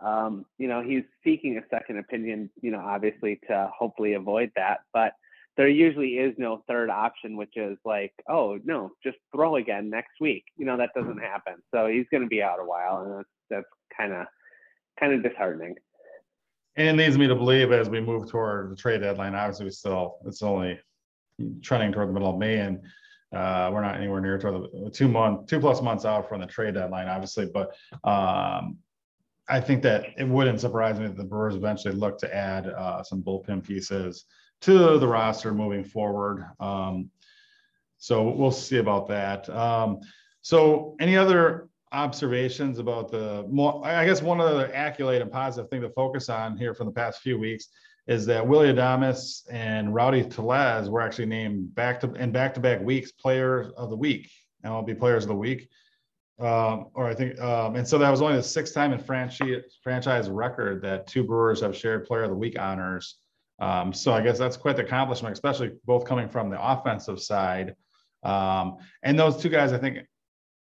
um, 0.00 0.44
you 0.58 0.68
know, 0.68 0.82
he's 0.82 1.04
seeking 1.24 1.58
a 1.58 1.62
second 1.70 1.98
opinion. 1.98 2.50
You 2.60 2.72
know, 2.72 2.80
obviously 2.80 3.40
to 3.48 3.70
hopefully 3.76 4.14
avoid 4.14 4.50
that, 4.56 4.80
but 4.92 5.12
there 5.56 5.68
usually 5.68 6.14
is 6.14 6.34
no 6.38 6.64
third 6.66 6.90
option, 6.90 7.36
which 7.36 7.56
is 7.56 7.76
like, 7.84 8.12
oh 8.28 8.58
no, 8.64 8.90
just 9.04 9.18
throw 9.34 9.56
again 9.56 9.90
next 9.90 10.12
week. 10.20 10.44
You 10.56 10.66
know 10.66 10.76
that 10.76 10.90
doesn't 10.94 11.18
happen. 11.18 11.54
So 11.74 11.86
he's 11.86 12.06
going 12.10 12.22
to 12.22 12.28
be 12.28 12.42
out 12.42 12.58
a 12.60 12.64
while, 12.64 13.02
and 13.02 13.18
that's 13.18 13.28
that's 13.50 13.66
kind 13.96 14.12
of 14.12 14.26
kind 14.98 15.12
of 15.12 15.22
disheartening. 15.22 15.74
And 16.76 16.88
it 16.88 17.04
leads 17.04 17.18
me 17.18 17.26
to 17.26 17.34
believe 17.34 17.70
as 17.70 17.90
we 17.90 18.00
move 18.00 18.30
toward 18.30 18.70
the 18.72 18.76
trade 18.76 19.02
deadline, 19.02 19.34
obviously 19.34 19.66
we 19.66 19.70
still 19.72 20.16
it's 20.26 20.42
only 20.42 20.78
trending 21.62 21.92
toward 21.92 22.08
the 22.08 22.12
middle 22.12 22.30
of 22.30 22.38
May, 22.38 22.58
and 22.58 22.80
uh, 23.34 23.70
we're 23.72 23.82
not 23.82 23.96
anywhere 23.96 24.20
near 24.20 24.38
toward 24.38 24.70
the 24.72 24.90
two 24.90 25.08
month, 25.08 25.46
two 25.46 25.60
plus 25.60 25.82
months 25.82 26.06
out 26.06 26.28
from 26.28 26.40
the 26.40 26.46
trade 26.46 26.74
deadline, 26.74 27.08
obviously. 27.08 27.46
But 27.46 27.74
um, 28.04 28.78
I 29.48 29.60
think 29.60 29.82
that 29.82 30.06
it 30.16 30.26
wouldn't 30.26 30.60
surprise 30.60 30.98
me 30.98 31.08
that 31.08 31.16
the 31.16 31.24
Brewers 31.24 31.56
eventually 31.56 31.94
look 31.94 32.16
to 32.18 32.34
add 32.34 32.68
uh, 32.68 33.02
some 33.02 33.22
bullpen 33.22 33.62
pieces 33.62 34.24
to 34.62 34.98
the 34.98 35.06
roster 35.06 35.52
moving 35.52 35.84
forward. 35.84 36.46
Um, 36.60 37.10
so 37.98 38.30
we'll 38.30 38.50
see 38.50 38.78
about 38.78 39.08
that. 39.08 39.48
Um, 39.50 40.00
so 40.40 40.96
any 41.00 41.16
other 41.16 41.68
observations 41.92 42.78
about 42.78 43.10
the 43.10 43.46
more, 43.48 43.84
I 43.86 44.04
guess 44.06 44.22
one 44.22 44.40
other 44.40 44.74
accolade 44.74 45.22
and 45.22 45.30
positive 45.30 45.70
thing 45.70 45.82
to 45.82 45.90
focus 45.90 46.28
on 46.28 46.56
here 46.56 46.74
from 46.74 46.86
the 46.86 46.92
past 46.92 47.20
few 47.20 47.38
weeks 47.38 47.68
is 48.08 48.26
that 48.26 48.44
Willy 48.46 48.72
Adames 48.72 49.42
and 49.50 49.94
Rowdy 49.94 50.24
Tellez 50.24 50.90
were 50.90 51.00
actually 51.00 51.26
named 51.26 51.74
back 51.74 52.00
to 52.00 52.12
in 52.14 52.32
back-to-back 52.32 52.80
weeks 52.80 53.12
players 53.12 53.72
of 53.76 53.90
the 53.90 53.96
week, 53.96 54.28
MLB 54.64 54.98
players 54.98 55.24
of 55.24 55.28
the 55.28 55.36
week. 55.36 55.68
Um, 56.40 56.88
or 56.94 57.06
I 57.06 57.14
think, 57.14 57.40
um, 57.40 57.76
and 57.76 57.86
so 57.86 57.98
that 57.98 58.10
was 58.10 58.20
only 58.20 58.36
the 58.36 58.42
sixth 58.42 58.74
time 58.74 58.92
in 58.92 58.98
franchise 58.98 59.62
franchise 59.84 60.28
record 60.28 60.82
that 60.82 61.06
two 61.06 61.22
Brewers 61.22 61.60
have 61.60 61.76
shared 61.76 62.04
Player 62.04 62.24
of 62.24 62.30
the 62.30 62.36
Week 62.36 62.58
honors. 62.58 63.18
Um, 63.62 63.92
so 63.92 64.12
I 64.12 64.20
guess 64.20 64.38
that's 64.38 64.56
quite 64.56 64.74
the 64.74 64.84
accomplishment, 64.84 65.32
especially 65.32 65.70
both 65.84 66.04
coming 66.04 66.28
from 66.28 66.50
the 66.50 66.60
offensive 66.60 67.22
side. 67.22 67.76
Um, 68.24 68.78
and 69.04 69.16
those 69.16 69.36
two 69.36 69.48
guys, 69.48 69.72
I 69.72 69.78
think, 69.78 69.98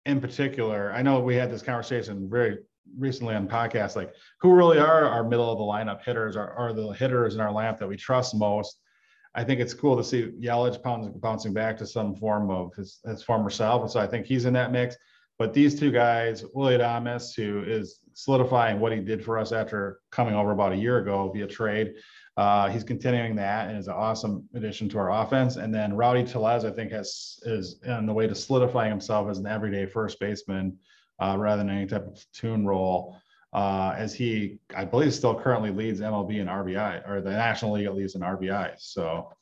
in 0.07 0.21
particular, 0.23 0.91
I 0.95 1.03
know 1.03 1.21
we 1.21 1.35
had 1.35 1.51
this 1.51 1.61
conversation 1.61 2.31
very 2.31 2.59
recently 2.97 3.35
on 3.35 3.47
podcasts, 3.47 3.95
like 3.95 4.15
who 4.41 4.55
really 4.55 4.79
are 4.79 5.05
our 5.05 5.23
middle 5.23 5.53
of 5.53 5.59
the 5.59 5.65
lineup 5.65 6.03
hitters, 6.03 6.35
are, 6.35 6.53
are 6.55 6.73
the 6.73 6.89
hitters 6.93 7.35
in 7.35 7.43
our 7.43 7.53
lamp 7.53 7.79
that 7.79 7.87
we 7.87 7.97
trust 7.97 8.35
most. 8.35 8.81
I 9.35 9.45
think 9.45 9.61
it's 9.61 9.75
cool 9.75 9.95
to 9.95 10.03
see 10.03 10.33
Yelich 10.41 10.83
bouncing 11.21 11.53
back 11.53 11.77
to 11.79 11.87
some 11.87 12.17
form 12.17 12.51
of 12.51 12.73
his, 12.75 13.01
his 13.05 13.23
former 13.23 13.51
self. 13.51 13.83
And 13.83 13.91
so 13.91 14.01
I 14.01 14.07
think 14.07 14.25
he's 14.25 14.47
in 14.47 14.55
that 14.55 14.73
mix. 14.73 14.97
But 15.39 15.53
these 15.53 15.79
two 15.79 15.93
guys, 15.93 16.43
Willy 16.55 16.79
Adames, 16.79 17.37
who 17.37 17.63
is 17.63 18.01
solidifying 18.15 18.81
what 18.81 18.93
he 18.93 19.01
did 19.01 19.23
for 19.23 19.39
us 19.39 19.53
after 19.53 20.01
coming 20.11 20.35
over 20.35 20.53
about 20.53 20.73
a 20.73 20.77
year 20.77 20.99
ago 20.99 21.31
via 21.33 21.47
trade, 21.47 21.95
uh, 22.39 22.69
he's 22.69 22.85
continuing 22.85 23.35
that 23.35 23.69
and 23.69 23.77
is 23.77 23.89
an 23.89 23.95
awesome 23.95 24.49
addition 24.55 24.89
to 24.89 24.97
our 24.97 25.11
offense. 25.11 25.57
And 25.57 25.75
then 25.75 25.93
Rowdy 25.93 26.23
Tellez, 26.23 26.65
I 26.65 26.71
think, 26.71 26.93
has 26.93 27.41
is 27.43 27.81
on 27.89 28.07
the 28.07 28.13
way 28.13 28.29
to 28.29 28.35
solidifying 28.35 28.91
himself 28.91 29.29
as 29.29 29.39
an 29.39 29.47
everyday 29.49 29.87
first 29.87 30.21
baseman 30.21 30.79
uh, 31.21 31.35
rather 31.37 31.65
than 31.65 31.69
any 31.69 31.87
type 31.87 32.07
of 32.07 32.15
platoon 32.15 32.65
role. 32.65 33.19
Uh, 33.53 33.93
as 33.97 34.15
he, 34.15 34.61
I 34.77 34.85
believe, 34.85 35.13
still 35.13 35.35
currently 35.35 35.73
leads 35.73 35.99
MLB 36.01 36.39
in 36.39 36.47
RBI 36.47 37.09
or 37.09 37.21
the 37.21 37.31
National 37.31 37.73
League 37.73 37.87
at 37.87 37.97
least 37.97 38.15
in 38.15 38.21
RBI. 38.21 38.75
So 38.79 39.33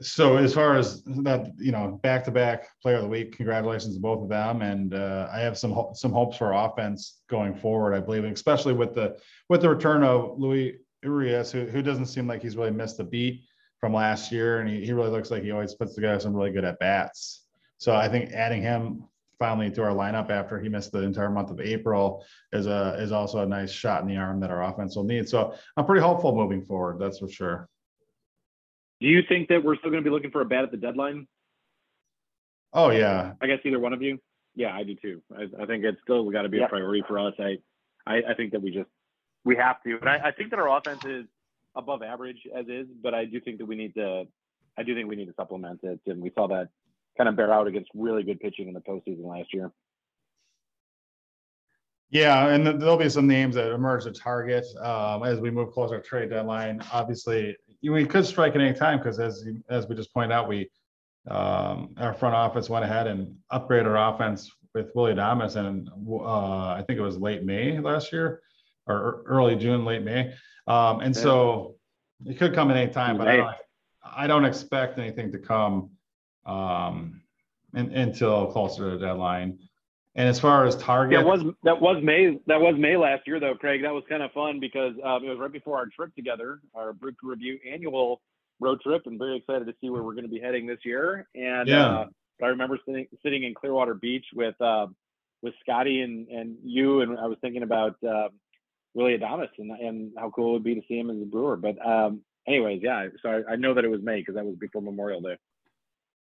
so 0.00 0.36
as 0.36 0.52
far 0.52 0.76
as 0.76 1.02
that, 1.04 1.52
you 1.56 1.72
know, 1.72 1.98
back-to-back 2.02 2.68
player 2.82 2.96
of 2.96 3.02
the 3.02 3.08
week, 3.08 3.36
congratulations 3.36 3.94
to 3.94 4.00
both 4.00 4.22
of 4.22 4.28
them. 4.28 4.60
And 4.60 4.92
uh, 4.92 5.28
I 5.32 5.40
have 5.40 5.56
some 5.56 5.72
ho- 5.72 5.92
some 5.94 6.12
hopes 6.12 6.36
for 6.36 6.52
offense 6.52 7.22
going 7.30 7.54
forward. 7.54 7.94
I 7.94 8.00
believe, 8.00 8.24
especially 8.24 8.74
with 8.74 8.94
the 8.94 9.16
with 9.48 9.62
the 9.62 9.70
return 9.70 10.02
of 10.02 10.38
Luis 10.38 10.74
Urias, 11.02 11.50
who, 11.50 11.64
who 11.64 11.80
doesn't 11.80 12.06
seem 12.06 12.26
like 12.26 12.42
he's 12.42 12.56
really 12.56 12.70
missed 12.70 13.00
a 13.00 13.04
beat 13.04 13.44
from 13.80 13.94
last 13.94 14.30
year, 14.30 14.60
and 14.60 14.68
he, 14.68 14.84
he 14.84 14.92
really 14.92 15.10
looks 15.10 15.30
like 15.30 15.42
he 15.42 15.50
always 15.50 15.74
puts 15.74 15.94
together 15.94 16.20
some 16.20 16.34
really 16.34 16.52
good 16.52 16.64
at 16.64 16.78
bats. 16.78 17.46
So 17.78 17.94
I 17.94 18.08
think 18.08 18.32
adding 18.32 18.62
him 18.62 19.04
finally 19.38 19.70
to 19.70 19.82
our 19.82 19.90
lineup 19.90 20.30
after 20.30 20.58
he 20.58 20.68
missed 20.68 20.92
the 20.92 21.02
entire 21.02 21.30
month 21.30 21.50
of 21.50 21.60
April 21.60 22.24
is 22.52 22.66
a 22.66 22.96
is 22.98 23.12
also 23.12 23.40
a 23.40 23.46
nice 23.46 23.70
shot 23.70 24.02
in 24.02 24.08
the 24.08 24.16
arm 24.16 24.40
that 24.40 24.50
our 24.50 24.62
offense 24.64 24.96
will 24.96 25.04
need. 25.04 25.28
So 25.28 25.54
I'm 25.76 25.86
pretty 25.86 26.02
hopeful 26.02 26.34
moving 26.34 26.62
forward. 26.62 26.98
That's 26.98 27.18
for 27.18 27.28
sure. 27.28 27.68
Do 29.00 29.06
you 29.06 29.22
think 29.28 29.48
that 29.48 29.62
we're 29.62 29.76
still 29.76 29.90
going 29.90 30.02
to 30.02 30.08
be 30.08 30.12
looking 30.12 30.30
for 30.30 30.40
a 30.40 30.44
bat 30.44 30.64
at 30.64 30.70
the 30.70 30.76
deadline? 30.76 31.26
Oh 32.72 32.90
yeah. 32.90 33.32
I 33.40 33.46
guess 33.46 33.58
either 33.64 33.78
one 33.78 33.92
of 33.92 34.02
you. 34.02 34.18
Yeah, 34.54 34.74
I 34.74 34.84
do 34.84 34.94
too. 34.94 35.22
I, 35.36 35.62
I 35.62 35.66
think 35.66 35.84
it's 35.84 36.00
still 36.02 36.30
got 36.30 36.42
to 36.42 36.48
be 36.48 36.58
yep. 36.58 36.68
a 36.68 36.70
priority 36.70 37.02
for 37.06 37.18
us. 37.18 37.34
I, 37.38 37.58
I, 38.06 38.22
I, 38.30 38.34
think 38.34 38.52
that 38.52 38.62
we 38.62 38.70
just 38.70 38.88
we 39.44 39.54
have 39.56 39.82
to, 39.82 39.98
and 39.98 40.08
I, 40.08 40.28
I 40.28 40.30
think 40.32 40.50
that 40.50 40.58
our 40.58 40.78
offense 40.78 41.04
is 41.04 41.26
above 41.76 42.02
average 42.02 42.38
as 42.56 42.66
is, 42.68 42.86
but 43.02 43.12
I 43.12 43.26
do 43.26 43.40
think 43.40 43.58
that 43.58 43.66
we 43.66 43.76
need 43.76 43.94
to. 43.94 44.24
I 44.78 44.82
do 44.82 44.94
think 44.94 45.08
we 45.08 45.16
need 45.16 45.26
to 45.26 45.34
supplement 45.36 45.80
it, 45.82 46.00
and 46.06 46.22
we 46.22 46.30
saw 46.34 46.48
that 46.48 46.68
kind 47.16 47.28
of 47.28 47.36
bear 47.36 47.52
out 47.52 47.66
against 47.66 47.90
really 47.94 48.22
good 48.22 48.40
pitching 48.40 48.68
in 48.68 48.74
the 48.74 48.80
postseason 48.80 49.24
last 49.24 49.52
year. 49.52 49.72
Yeah, 52.10 52.48
and 52.48 52.80
there'll 52.80 52.96
be 52.96 53.08
some 53.08 53.26
names 53.26 53.56
that 53.56 53.72
emerge 53.72 54.04
to 54.04 54.12
target 54.12 54.64
um, 54.80 55.22
as 55.24 55.40
we 55.40 55.50
move 55.50 55.72
closer 55.72 55.98
to 55.98 56.06
trade 56.06 56.30
deadline. 56.30 56.80
Obviously, 56.92 57.56
we 57.82 58.04
could 58.04 58.26
strike 58.26 58.54
at 58.54 58.60
any 58.60 58.74
time 58.74 58.98
because 58.98 59.18
as 59.18 59.46
as 59.68 59.86
we 59.88 59.94
just 59.94 60.12
pointed 60.12 60.32
out, 60.32 60.48
we 60.48 60.70
um, 61.28 61.94
our 61.98 62.14
front 62.14 62.34
office 62.34 62.70
went 62.70 62.84
ahead 62.84 63.06
and 63.06 63.34
upgraded 63.52 63.86
our 63.86 64.14
offense 64.14 64.50
with 64.74 64.92
Willy 64.94 65.14
Adames, 65.14 65.56
and 65.56 65.88
uh, 65.88 66.68
I 66.68 66.84
think 66.86 66.98
it 66.98 67.02
was 67.02 67.16
late 67.16 67.44
May 67.44 67.78
last 67.78 68.12
year 68.12 68.42
or 68.86 69.22
early 69.26 69.56
June, 69.56 69.84
late 69.84 70.02
May. 70.02 70.34
Um, 70.66 71.00
and 71.00 71.14
yeah. 71.14 71.22
so 71.22 71.76
it 72.24 72.38
could 72.38 72.54
come 72.54 72.70
at 72.70 72.76
any 72.76 72.92
time, 72.92 73.18
but 73.18 73.28
I 73.28 73.36
don't, 73.36 73.56
I 74.04 74.26
don't 74.26 74.44
expect 74.44 74.98
anything 74.98 75.32
to 75.32 75.38
come 75.38 75.90
um, 76.44 77.22
in, 77.74 77.92
until 77.92 78.46
closer 78.46 78.90
to 78.90 78.98
the 78.98 79.06
deadline. 79.06 79.58
And 80.16 80.30
as 80.30 80.40
far 80.40 80.64
as 80.64 80.74
target, 80.76 81.18
that 81.18 81.26
was 81.26 81.42
that 81.62 81.78
was 81.78 82.02
May 82.02 82.38
that 82.46 82.58
was 82.58 82.74
May 82.78 82.96
last 82.96 83.26
year 83.26 83.38
though, 83.38 83.54
Craig. 83.54 83.82
That 83.82 83.92
was 83.92 84.02
kind 84.08 84.22
of 84.22 84.32
fun 84.32 84.60
because 84.60 84.94
um, 85.04 85.22
it 85.22 85.28
was 85.28 85.38
right 85.38 85.52
before 85.52 85.76
our 85.76 85.86
trip 85.94 86.14
together, 86.16 86.60
our 86.74 86.94
Brew 86.94 87.12
Review 87.22 87.58
annual 87.70 88.22
road 88.58 88.80
trip, 88.80 89.02
and 89.04 89.18
very 89.18 89.36
excited 89.36 89.66
to 89.66 89.74
see 89.78 89.90
where 89.90 90.02
we're 90.02 90.14
going 90.14 90.24
to 90.24 90.30
be 90.30 90.40
heading 90.40 90.66
this 90.66 90.78
year. 90.84 91.28
And 91.34 91.68
yeah. 91.68 91.86
uh, 91.86 92.06
I 92.42 92.46
remember 92.46 92.78
sitting, 92.86 93.06
sitting 93.22 93.44
in 93.44 93.52
Clearwater 93.52 93.92
Beach 93.92 94.24
with 94.34 94.58
uh, 94.58 94.86
with 95.42 95.52
Scotty 95.60 96.00
and 96.00 96.28
and 96.28 96.56
you, 96.64 97.02
and 97.02 97.18
I 97.18 97.26
was 97.26 97.36
thinking 97.42 97.62
about 97.62 97.96
uh, 98.02 98.28
Willy 98.94 99.18
Adames 99.18 99.48
and 99.58 99.70
and 99.70 100.12
how 100.16 100.30
cool 100.30 100.48
it 100.48 100.52
would 100.54 100.64
be 100.64 100.76
to 100.76 100.82
see 100.88 100.98
him 100.98 101.10
as 101.10 101.20
a 101.20 101.26
brewer. 101.26 101.58
But 101.58 101.76
um, 101.86 102.22
anyways, 102.48 102.80
yeah. 102.82 103.08
So 103.22 103.28
I, 103.28 103.52
I 103.52 103.56
know 103.56 103.74
that 103.74 103.84
it 103.84 103.90
was 103.90 104.00
May 104.02 104.20
because 104.20 104.36
that 104.36 104.46
was 104.46 104.56
before 104.56 104.80
Memorial 104.80 105.20
Day. 105.20 105.36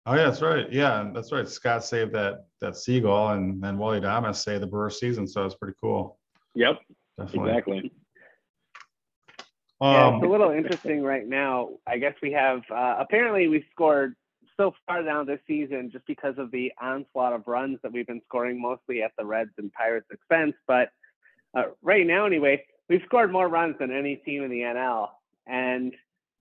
Oh 0.09 0.15
yeah, 0.15 0.25
that's 0.25 0.41
right. 0.41 0.73
Yeah, 0.73 1.11
that's 1.13 1.33
right. 1.33 1.47
Scott 1.47 1.85
saved 1.85 2.15
that 2.15 2.47
that 2.63 2.79
seagull, 2.79 3.29
and 3.33 3.63
then 3.63 3.77
Wally 3.77 4.01
Adames 4.01 4.37
saved 4.37 4.63
the 4.63 4.67
Brewer 4.67 4.89
season, 4.89 5.29
so 5.29 5.45
it's 5.45 5.55
pretty 5.55 5.77
cool. 5.83 6.19
Yep, 6.55 6.79
Definitely. 7.19 7.51
exactly. 7.51 7.93
Um, 9.83 9.93
yeah, 9.93 10.17
it's 10.17 10.25
a 10.25 10.29
little 10.29 10.51
interesting 10.51 11.03
right 11.03 11.29
now. 11.29 11.73
I 11.87 11.99
guess 11.99 12.15
we 12.23 12.33
have 12.33 12.63
uh, 12.75 12.97
apparently 12.99 13.49
we 13.49 13.67
scored 13.71 14.17
so 14.57 14.73
far 14.87 15.03
down 15.03 15.27
this 15.27 15.41
season 15.47 15.91
just 15.93 16.07
because 16.07 16.39
of 16.39 16.51
the 16.53 16.73
onslaught 16.81 17.35
of 17.35 17.47
runs 17.47 17.79
that 17.83 17.93
we've 17.93 18.07
been 18.07 18.23
scoring, 18.25 18.59
mostly 18.59 19.03
at 19.03 19.13
the 19.19 19.27
Reds 19.27 19.51
and 19.59 19.71
Pirates' 19.75 20.07
expense. 20.11 20.55
But 20.67 20.89
uh, 21.55 21.65
right 21.83 22.07
now, 22.07 22.25
anyway, 22.25 22.65
we've 22.89 23.03
scored 23.05 23.31
more 23.31 23.49
runs 23.49 23.77
than 23.79 23.91
any 23.91 24.17
team 24.17 24.43
in 24.43 24.51
the 24.51 24.61
NL, 24.61 25.09
and 25.47 25.93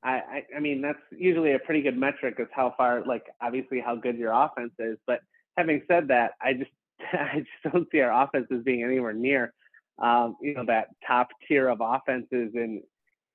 I, 0.03 0.43
I 0.55 0.59
mean, 0.59 0.81
that's 0.81 0.99
usually 1.11 1.53
a 1.53 1.59
pretty 1.59 1.81
good 1.81 1.97
metric 1.97 2.35
is 2.39 2.47
how 2.53 2.73
far, 2.77 3.03
like 3.05 3.23
obviously 3.41 3.79
how 3.79 3.95
good 3.95 4.17
your 4.17 4.31
offense 4.31 4.73
is. 4.79 4.97
But 5.07 5.21
having 5.57 5.81
said 5.87 6.07
that, 6.09 6.31
I 6.41 6.53
just 6.53 6.71
I 7.13 7.39
just 7.39 7.73
don't 7.73 7.87
see 7.91 7.99
our 8.01 8.23
offense 8.23 8.47
as 8.51 8.63
being 8.63 8.83
anywhere 8.83 9.13
near, 9.13 9.53
um, 10.01 10.35
you 10.41 10.53
know, 10.53 10.65
that 10.67 10.89
top 11.05 11.29
tier 11.47 11.67
of 11.67 11.79
offenses 11.81 12.51
in 12.53 12.81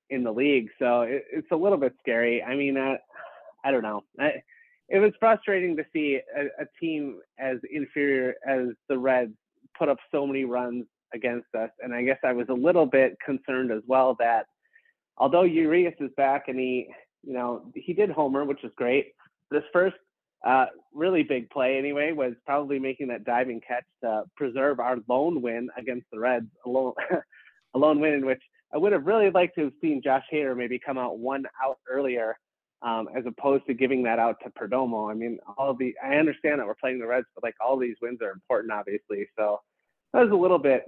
in 0.09 0.23
the 0.23 0.31
league. 0.31 0.69
So 0.79 1.01
it, 1.01 1.25
it's 1.31 1.51
a 1.51 1.55
little 1.55 1.77
bit 1.77 1.93
scary. 1.99 2.41
I 2.41 2.55
mean, 2.55 2.77
uh, 2.77 2.97
I 3.63 3.71
don't 3.71 3.83
know. 3.83 4.01
I, 4.19 4.41
it 4.89 4.99
was 4.99 5.11
frustrating 5.19 5.75
to 5.77 5.85
see 5.93 6.19
a, 6.35 6.63
a 6.63 6.65
team 6.79 7.19
as 7.39 7.57
inferior 7.71 8.35
as 8.47 8.67
the 8.89 8.97
Reds 8.97 9.33
put 9.77 9.89
up 9.89 9.97
so 10.11 10.27
many 10.27 10.43
runs 10.43 10.85
against 11.13 11.47
us, 11.55 11.69
and 11.81 11.93
I 11.93 12.03
guess 12.03 12.17
I 12.23 12.33
was 12.33 12.47
a 12.49 12.53
little 12.53 12.85
bit 12.85 13.15
concerned 13.25 13.71
as 13.71 13.81
well 13.87 14.15
that 14.19 14.45
although 15.17 15.43
Urias 15.43 15.95
is 15.99 16.11
back 16.17 16.47
and 16.47 16.59
he, 16.59 16.87
you 17.23 17.33
know, 17.33 17.71
he 17.75 17.93
did 17.93 18.09
homer, 18.09 18.45
which 18.45 18.61
was 18.63 18.71
great. 18.75 19.13
This 19.51 19.63
first 19.71 19.95
uh, 20.45 20.65
really 20.93 21.23
big 21.23 21.49
play 21.49 21.77
anyway 21.77 22.11
was 22.11 22.33
probably 22.45 22.79
making 22.79 23.07
that 23.07 23.23
diving 23.23 23.61
catch 23.65 23.85
to 24.03 24.23
preserve 24.35 24.79
our 24.79 24.97
lone 25.07 25.41
win 25.41 25.69
against 25.77 26.05
the 26.11 26.19
Reds, 26.19 26.47
a 26.65 26.69
lone, 26.69 26.93
a 27.73 27.77
lone 27.77 27.99
win 27.99 28.13
in 28.13 28.25
which 28.25 28.41
I 28.73 28.77
would 28.77 28.91
have 28.91 29.05
really 29.05 29.29
liked 29.29 29.55
to 29.55 29.65
have 29.65 29.73
seen 29.81 30.01
Josh 30.03 30.25
Hader 30.33 30.57
maybe 30.57 30.79
come 30.79 30.97
out 30.97 31.19
one 31.19 31.45
out 31.63 31.77
earlier, 31.89 32.37
um, 32.81 33.07
as 33.15 33.23
opposed 33.25 33.65
to 33.67 33.73
giving 33.73 34.03
that 34.03 34.19
out 34.19 34.37
to 34.43 34.49
Perdomo. 34.49 35.09
I 35.09 35.13
mean, 35.13 35.37
all 35.57 35.69
of 35.69 35.77
the 35.77 35.95
I 36.03 36.15
understand 36.15 36.59
that 36.59 36.65
we're 36.65 36.75
playing 36.75 36.99
the 36.99 37.07
Reds, 37.07 37.27
but 37.35 37.43
like 37.43 37.55
all 37.63 37.77
these 37.77 37.95
wins 38.01 38.19
are 38.21 38.31
important, 38.31 38.73
obviously. 38.73 39.27
So 39.37 39.61
that 40.11 40.21
was 40.21 40.31
a 40.31 40.35
little 40.35 40.57
bit, 40.57 40.83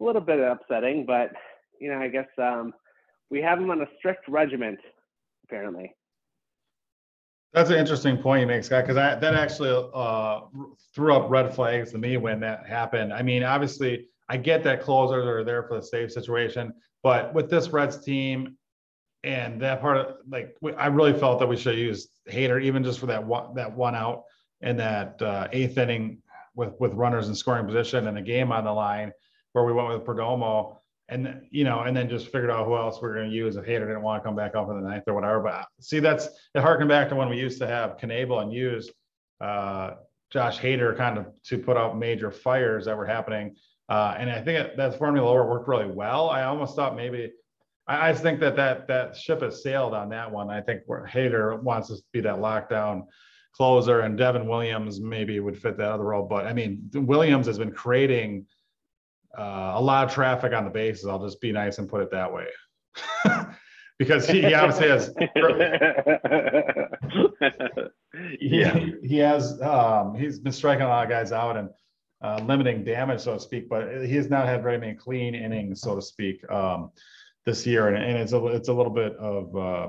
a 0.00 0.04
little 0.04 0.22
bit 0.22 0.38
upsetting, 0.38 1.04
but 1.04 1.32
you 1.80 1.90
know, 1.90 1.98
I 1.98 2.08
guess 2.08 2.28
um, 2.38 2.72
we 3.30 3.40
have 3.40 3.58
him 3.58 3.70
on 3.70 3.80
a 3.80 3.86
strict 3.98 4.28
regiment, 4.28 4.78
apparently. 5.44 5.94
That's 7.52 7.70
an 7.70 7.76
interesting 7.76 8.16
point 8.16 8.42
you 8.42 8.46
make, 8.46 8.62
Scott, 8.62 8.84
because 8.84 8.94
that 8.94 9.22
actually 9.22 9.90
uh, 9.92 10.40
threw 10.94 11.14
up 11.14 11.28
red 11.30 11.52
flags 11.52 11.90
to 11.92 11.98
me 11.98 12.16
when 12.16 12.38
that 12.40 12.66
happened. 12.66 13.12
I 13.12 13.22
mean, 13.22 13.42
obviously, 13.42 14.06
I 14.28 14.36
get 14.36 14.62
that 14.64 14.82
closers 14.82 15.26
are 15.26 15.42
there 15.42 15.64
for 15.64 15.76
the 15.76 15.82
safe 15.82 16.12
situation, 16.12 16.72
but 17.02 17.34
with 17.34 17.50
this 17.50 17.68
Reds 17.70 18.04
team 18.04 18.56
and 19.24 19.60
that 19.62 19.80
part 19.80 19.96
of 19.96 20.16
like, 20.28 20.56
I 20.78 20.86
really 20.86 21.12
felt 21.12 21.40
that 21.40 21.48
we 21.48 21.56
should 21.56 21.76
use 21.76 22.08
Hader 22.30 22.62
even 22.62 22.84
just 22.84 23.00
for 23.00 23.06
that 23.06 23.24
one 23.24 23.54
that 23.54 23.76
one 23.76 23.96
out 23.96 24.22
in 24.60 24.76
that 24.76 25.20
uh, 25.20 25.48
eighth 25.52 25.76
inning 25.76 26.22
with 26.54 26.74
with 26.78 26.94
runners 26.94 27.28
in 27.28 27.34
scoring 27.34 27.66
position 27.66 28.06
and 28.06 28.16
the 28.16 28.22
game 28.22 28.52
on 28.52 28.64
the 28.64 28.72
line, 28.72 29.10
where 29.52 29.64
we 29.64 29.72
went 29.72 29.88
with 29.88 30.04
Perdomo 30.04 30.76
and 31.10 31.42
you 31.50 31.64
know, 31.64 31.80
and 31.80 31.96
then 31.96 32.08
just 32.08 32.26
figured 32.26 32.50
out 32.50 32.66
who 32.66 32.76
else 32.76 33.00
we 33.02 33.08
are 33.08 33.14
going 33.14 33.28
to 33.28 33.34
use. 33.34 33.56
If 33.56 33.64
Hader 33.64 33.86
didn't 33.86 34.02
want 34.02 34.22
to 34.22 34.26
come 34.26 34.36
back 34.36 34.54
up 34.54 34.68
in 34.70 34.80
the 34.80 34.88
ninth 34.88 35.04
or 35.06 35.14
whatever, 35.14 35.40
but 35.40 35.66
see, 35.80 35.98
that's 35.98 36.28
it 36.54 36.60
harkened 36.60 36.88
back 36.88 37.08
to 37.08 37.16
when 37.16 37.28
we 37.28 37.38
used 37.38 37.58
to 37.58 37.66
have 37.66 37.96
Knebel 37.98 38.42
and 38.42 38.52
use 38.52 38.90
uh, 39.40 39.92
Josh 40.30 40.60
Hader 40.60 40.96
kind 40.96 41.18
of 41.18 41.26
to 41.44 41.58
put 41.58 41.76
out 41.76 41.98
major 41.98 42.30
fires 42.30 42.84
that 42.84 42.96
were 42.96 43.06
happening. 43.06 43.56
Uh, 43.88 44.14
and 44.16 44.30
I 44.30 44.40
think 44.40 44.76
that 44.76 44.98
formula 44.98 45.34
worked 45.34 45.66
really 45.66 45.90
well. 45.90 46.30
I 46.30 46.44
almost 46.44 46.76
thought 46.76 46.94
maybe 46.94 47.32
I, 47.88 48.10
I 48.10 48.14
think 48.14 48.38
that 48.40 48.56
that 48.56 48.86
that 48.86 49.16
ship 49.16 49.42
has 49.42 49.62
sailed 49.62 49.94
on 49.94 50.08
that 50.10 50.30
one. 50.30 50.48
I 50.48 50.60
think 50.60 50.82
where 50.86 51.06
Hader 51.12 51.60
wants 51.60 51.88
to 51.88 51.96
be 52.12 52.20
that 52.20 52.36
lockdown 52.36 53.02
closer, 53.52 54.00
and 54.00 54.16
Devin 54.16 54.46
Williams 54.46 55.00
maybe 55.00 55.40
would 55.40 55.60
fit 55.60 55.76
that 55.78 55.90
other 55.90 56.04
role. 56.04 56.26
But 56.26 56.46
I 56.46 56.52
mean, 56.52 56.88
Williams 56.94 57.46
has 57.46 57.58
been 57.58 57.72
creating 57.72 58.46
uh, 59.38 59.72
a 59.74 59.80
lot 59.80 60.06
of 60.06 60.14
traffic 60.14 60.52
on 60.52 60.64
the 60.64 60.70
bases. 60.70 61.06
I'll 61.06 61.24
just 61.24 61.40
be 61.40 61.52
nice 61.52 61.78
and 61.78 61.88
put 61.88 62.02
it 62.02 62.10
that 62.10 62.32
way. 62.32 62.46
because 64.00 64.26
he, 64.26 64.40
he, 64.40 64.54
obviously 64.54 64.88
has 64.88 65.12
yeah 68.40 68.74
he, 68.74 68.94
he, 69.02 69.18
has 69.18 69.60
um, 69.60 70.14
he's 70.14 70.38
been 70.38 70.52
striking 70.52 70.86
a 70.86 70.88
lot 70.88 71.04
of 71.04 71.10
guys 71.10 71.32
out 71.32 71.58
and 71.58 71.68
uh, 72.22 72.40
limiting 72.46 72.82
damage 72.82 73.20
so 73.20 73.34
to 73.34 73.40
speak 73.40 73.68
but 73.68 74.04
he 74.04 74.14
has 74.14 74.30
not 74.30 74.46
had 74.46 74.62
very 74.62 74.78
many 74.78 74.94
clean 74.94 75.34
innings 75.34 75.82
so 75.82 75.94
to 75.94 76.02
speak 76.02 76.50
um, 76.50 76.90
this 77.44 77.66
year 77.66 77.88
and, 77.88 78.02
and, 78.02 78.16
it's 78.16 78.32
a 78.32 78.46
it's 78.46 78.68
a 78.68 78.72
little 78.72 78.92
bit 78.92 79.14
of 79.16 79.54
uh, 79.54 79.88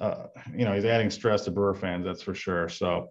uh, 0.00 0.26
you 0.56 0.64
know 0.64 0.72
he's 0.72 0.84
adding 0.84 1.10
stress 1.10 1.44
to 1.44 1.50
Brewer 1.50 1.74
fans 1.74 2.04
that's 2.04 2.22
for 2.22 2.34
sure 2.34 2.68
so 2.68 3.10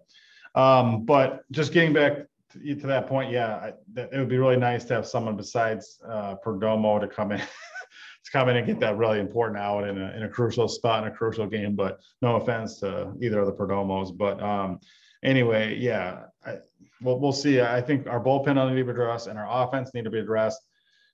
um, 0.54 1.04
but 1.04 1.42
just 1.50 1.72
getting 1.72 1.92
back 1.92 2.26
to, 2.54 2.74
to 2.74 2.86
that 2.86 3.06
point 3.06 3.30
yeah 3.30 3.56
I, 3.56 3.72
that, 3.92 4.12
it 4.12 4.18
would 4.18 4.28
be 4.28 4.38
really 4.38 4.56
nice 4.56 4.84
to 4.84 4.94
have 4.94 5.06
someone 5.06 5.36
besides 5.36 5.98
uh, 6.08 6.36
Perdomo 6.44 7.00
to 7.00 7.06
come 7.06 7.32
in 7.32 7.40
to 8.24 8.30
come 8.30 8.48
in 8.48 8.56
and 8.56 8.66
get 8.66 8.80
that 8.80 8.96
really 8.96 9.20
important 9.20 9.58
out 9.58 9.86
in 9.86 10.00
a, 10.00 10.10
in 10.16 10.22
a 10.22 10.28
crucial 10.28 10.66
spot 10.66 11.04
in 11.04 11.12
a 11.12 11.14
crucial 11.14 11.46
game. 11.46 11.76
But 11.76 12.00
no 12.22 12.36
offense 12.36 12.80
to 12.80 13.12
either 13.20 13.40
of 13.40 13.46
the 13.46 13.52
Perdomos. 13.52 14.16
But 14.16 14.42
um, 14.42 14.80
anyway, 15.22 15.76
yeah, 15.78 16.24
I, 16.44 16.58
we'll, 17.02 17.18
we'll 17.18 17.32
see. 17.32 17.60
I 17.60 17.80
think 17.80 18.06
our 18.06 18.22
bullpen 18.22 18.54
need 18.54 18.78
to 18.78 18.84
be 18.84 18.90
addressed 18.90 19.26
and 19.26 19.38
our 19.38 19.66
offense 19.66 19.90
need 19.94 20.04
to 20.04 20.10
be 20.10 20.20
addressed. 20.20 20.60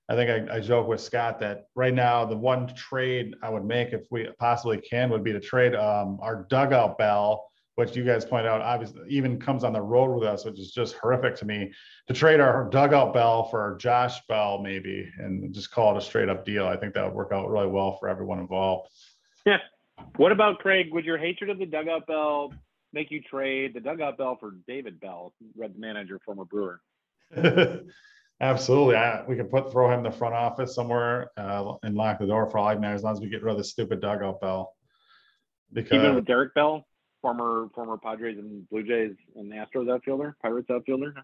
I 0.09 0.15
think 0.15 0.51
I, 0.51 0.57
I 0.57 0.61
joke 0.61 0.89
with 0.89 1.01
Scott 1.01 1.39
that 1.41 1.67
right 1.75 1.95
now 1.95 2.25
the 2.25 2.37
one 2.37 2.73
trade 2.75 3.35
I 3.43 3.51
would 3.51 3.65
make 3.65 3.93
if 3.93 4.03
we 4.11 4.29
possibly 4.39 4.79
can 4.79 5.11
would 5.11 5.25
be 5.25 5.33
to 5.33 5.41
trade 5.41 5.75
um, 5.75 6.19
our 6.21 6.47
dugout 6.49 6.99
bell 6.99 7.50
which 7.81 7.97
you 7.97 8.05
guys 8.05 8.27
point 8.27 8.47
out, 8.47 8.61
obviously 8.61 9.01
even 9.09 9.41
comes 9.41 9.65
on 9.65 9.73
the 9.73 9.81
road 9.81 10.15
with 10.15 10.29
us, 10.29 10.45
which 10.45 10.61
is 10.61 10.71
just 10.71 10.97
horrific 10.97 11.35
to 11.35 11.47
me. 11.47 11.73
To 12.09 12.15
trade 12.15 12.39
our 12.39 12.69
dugout 12.69 13.15
bell 13.15 13.49
for 13.49 13.79
Josh 13.81 14.21
Bell, 14.29 14.61
maybe, 14.63 15.11
and 15.17 15.53
just 15.55 15.71
call 15.71 15.95
it 15.95 15.99
a 15.99 16.01
straight 16.03 16.29
up 16.29 16.45
deal. 16.45 16.67
I 16.67 16.77
think 16.77 16.93
that 16.93 17.05
would 17.07 17.15
work 17.15 17.33
out 17.33 17.49
really 17.49 17.69
well 17.69 17.97
for 17.97 18.11
everyone 18.11 18.39
involved. 18.39 18.91
Yeah. 19.47 19.57
What 20.17 20.31
about 20.31 20.59
Craig? 20.59 20.89
Would 20.93 21.07
your 21.07 21.17
hatred 21.17 21.49
of 21.49 21.59
the 21.59 21.65
dugout 21.65 22.07
bell 22.07 22.53
make 22.93 23.11
you 23.11 23.23
trade 23.23 23.73
the 23.73 23.81
dugout 23.81 24.19
bell 24.19 24.37
for 24.39 24.53
David 24.69 25.01
Bell, 25.01 25.33
Red 25.57 25.79
manager, 25.79 26.21
former 26.23 26.45
Brewer? 26.45 26.83
Absolutely. 28.43 28.97
I, 28.97 29.25
we 29.27 29.37
can 29.37 29.47
put 29.47 29.73
throw 29.73 29.91
him 29.91 30.01
in 30.01 30.05
the 30.05 30.11
front 30.11 30.35
office 30.35 30.75
somewhere 30.75 31.31
uh, 31.39 31.77
and 31.83 31.95
lock 31.95 32.19
the 32.19 32.27
door 32.27 32.51
for 32.51 32.59
all 32.59 32.69
I 32.69 32.75
matter 32.75 32.95
as 32.95 33.03
long 33.03 33.15
as 33.15 33.21
we 33.21 33.31
get 33.31 33.43
rid 33.43 33.53
of 33.53 33.59
the 33.59 33.65
stupid 33.65 34.03
dugout 34.03 34.43
bell. 34.43 34.75
Because 35.73 35.93
even 35.93 36.15
with 36.15 36.27
Derek 36.27 36.53
Bell 36.55 36.85
former 37.21 37.69
former 37.75 37.97
Padres 37.97 38.39
and 38.39 38.69
Blue 38.71 38.83
Jays 38.83 39.17
and 39.37 39.53
Astros 39.53 39.93
outfielder, 39.93 40.37
Pirates 40.43 40.71
outfielder. 40.71 41.15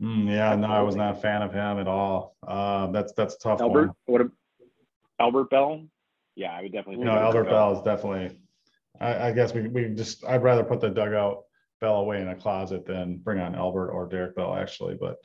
Mm, 0.00 0.28
yeah, 0.28 0.56
no, 0.56 0.66
I 0.66 0.82
was 0.82 0.96
not 0.96 1.16
a 1.16 1.20
fan 1.20 1.42
of 1.42 1.52
him 1.52 1.78
at 1.78 1.86
all. 1.86 2.36
Uh, 2.46 2.88
that's 2.88 3.12
that's 3.12 3.36
tough. 3.36 3.60
Albert, 3.60 3.92
one. 4.06 4.20
what? 4.20 4.30
Albert 5.20 5.50
Bell. 5.50 5.82
Yeah, 6.34 6.52
I 6.52 6.62
would 6.62 6.72
definitely. 6.72 7.04
No, 7.04 7.12
Albert 7.12 7.44
Bell. 7.44 7.72
Bell 7.72 7.78
is 7.78 7.84
definitely. 7.84 8.38
I, 9.00 9.28
I, 9.28 9.32
guess 9.32 9.54
we 9.54 9.68
we 9.68 9.88
just 9.88 10.24
I'd 10.24 10.42
rather 10.42 10.64
put 10.64 10.80
the 10.80 10.90
dugout 10.90 11.44
Bell 11.80 11.96
away 11.96 12.20
in 12.20 12.28
a 12.28 12.34
closet 12.34 12.86
than 12.86 13.18
bring 13.18 13.38
on 13.38 13.54
Albert 13.54 13.90
or 13.90 14.08
Derek 14.08 14.34
Bell 14.34 14.54
actually. 14.54 14.96
But 15.00 15.16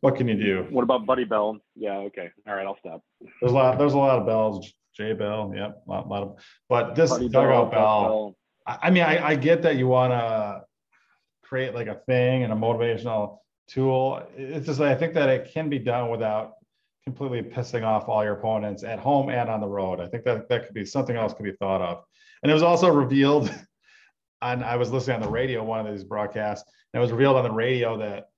what 0.00 0.16
can 0.16 0.28
you 0.28 0.36
do? 0.36 0.66
What 0.70 0.82
about 0.82 1.06
Buddy 1.06 1.24
Bell? 1.24 1.58
Yeah, 1.76 1.98
okay, 1.98 2.30
all 2.46 2.54
right, 2.54 2.66
I'll 2.66 2.78
stop. 2.78 3.02
There's 3.40 3.52
a 3.52 3.54
lot. 3.54 3.78
There's 3.78 3.94
a 3.94 3.98
lot 3.98 4.18
of 4.18 4.26
bells. 4.26 4.72
Jay 4.96 5.12
Bell, 5.12 5.52
yep, 5.54 5.80
a 5.86 5.90
lot, 5.90 6.08
lot 6.08 6.22
of. 6.24 6.38
But 6.68 6.96
this 6.96 7.10
Buddy 7.10 7.28
dugout 7.28 7.70
Bell, 7.70 8.02
Bell 8.02 8.37
I 8.68 8.90
mean, 8.90 9.02
I, 9.02 9.28
I 9.28 9.34
get 9.34 9.62
that 9.62 9.76
you 9.76 9.88
want 9.88 10.12
to 10.12 10.64
create 11.42 11.74
like 11.74 11.86
a 11.86 11.94
thing 12.06 12.42
and 12.42 12.52
a 12.52 12.56
motivational 12.56 13.38
tool. 13.66 14.22
It's 14.36 14.66
just 14.66 14.80
I 14.80 14.94
think 14.94 15.14
that 15.14 15.28
it 15.28 15.50
can 15.52 15.70
be 15.70 15.78
done 15.78 16.10
without 16.10 16.54
completely 17.04 17.42
pissing 17.42 17.84
off 17.84 18.08
all 18.08 18.22
your 18.22 18.34
opponents 18.34 18.84
at 18.84 18.98
home 18.98 19.30
and 19.30 19.48
on 19.48 19.60
the 19.60 19.66
road. 19.66 20.00
I 20.00 20.06
think 20.06 20.24
that 20.24 20.48
that 20.50 20.66
could 20.66 20.74
be 20.74 20.84
something 20.84 21.16
else 21.16 21.32
could 21.32 21.44
be 21.44 21.52
thought 21.52 21.80
of. 21.80 22.04
And 22.42 22.50
it 22.50 22.54
was 22.54 22.62
also 22.62 22.88
revealed 22.88 23.50
on 24.42 24.62
I 24.62 24.76
was 24.76 24.90
listening 24.90 25.16
on 25.16 25.22
the 25.22 25.30
radio 25.30 25.64
one 25.64 25.86
of 25.86 25.92
these 25.92 26.04
broadcasts, 26.04 26.70
and 26.92 27.00
it 27.00 27.02
was 27.02 27.10
revealed 27.10 27.36
on 27.36 27.44
the 27.44 27.50
radio 27.50 27.96
that 27.96 28.28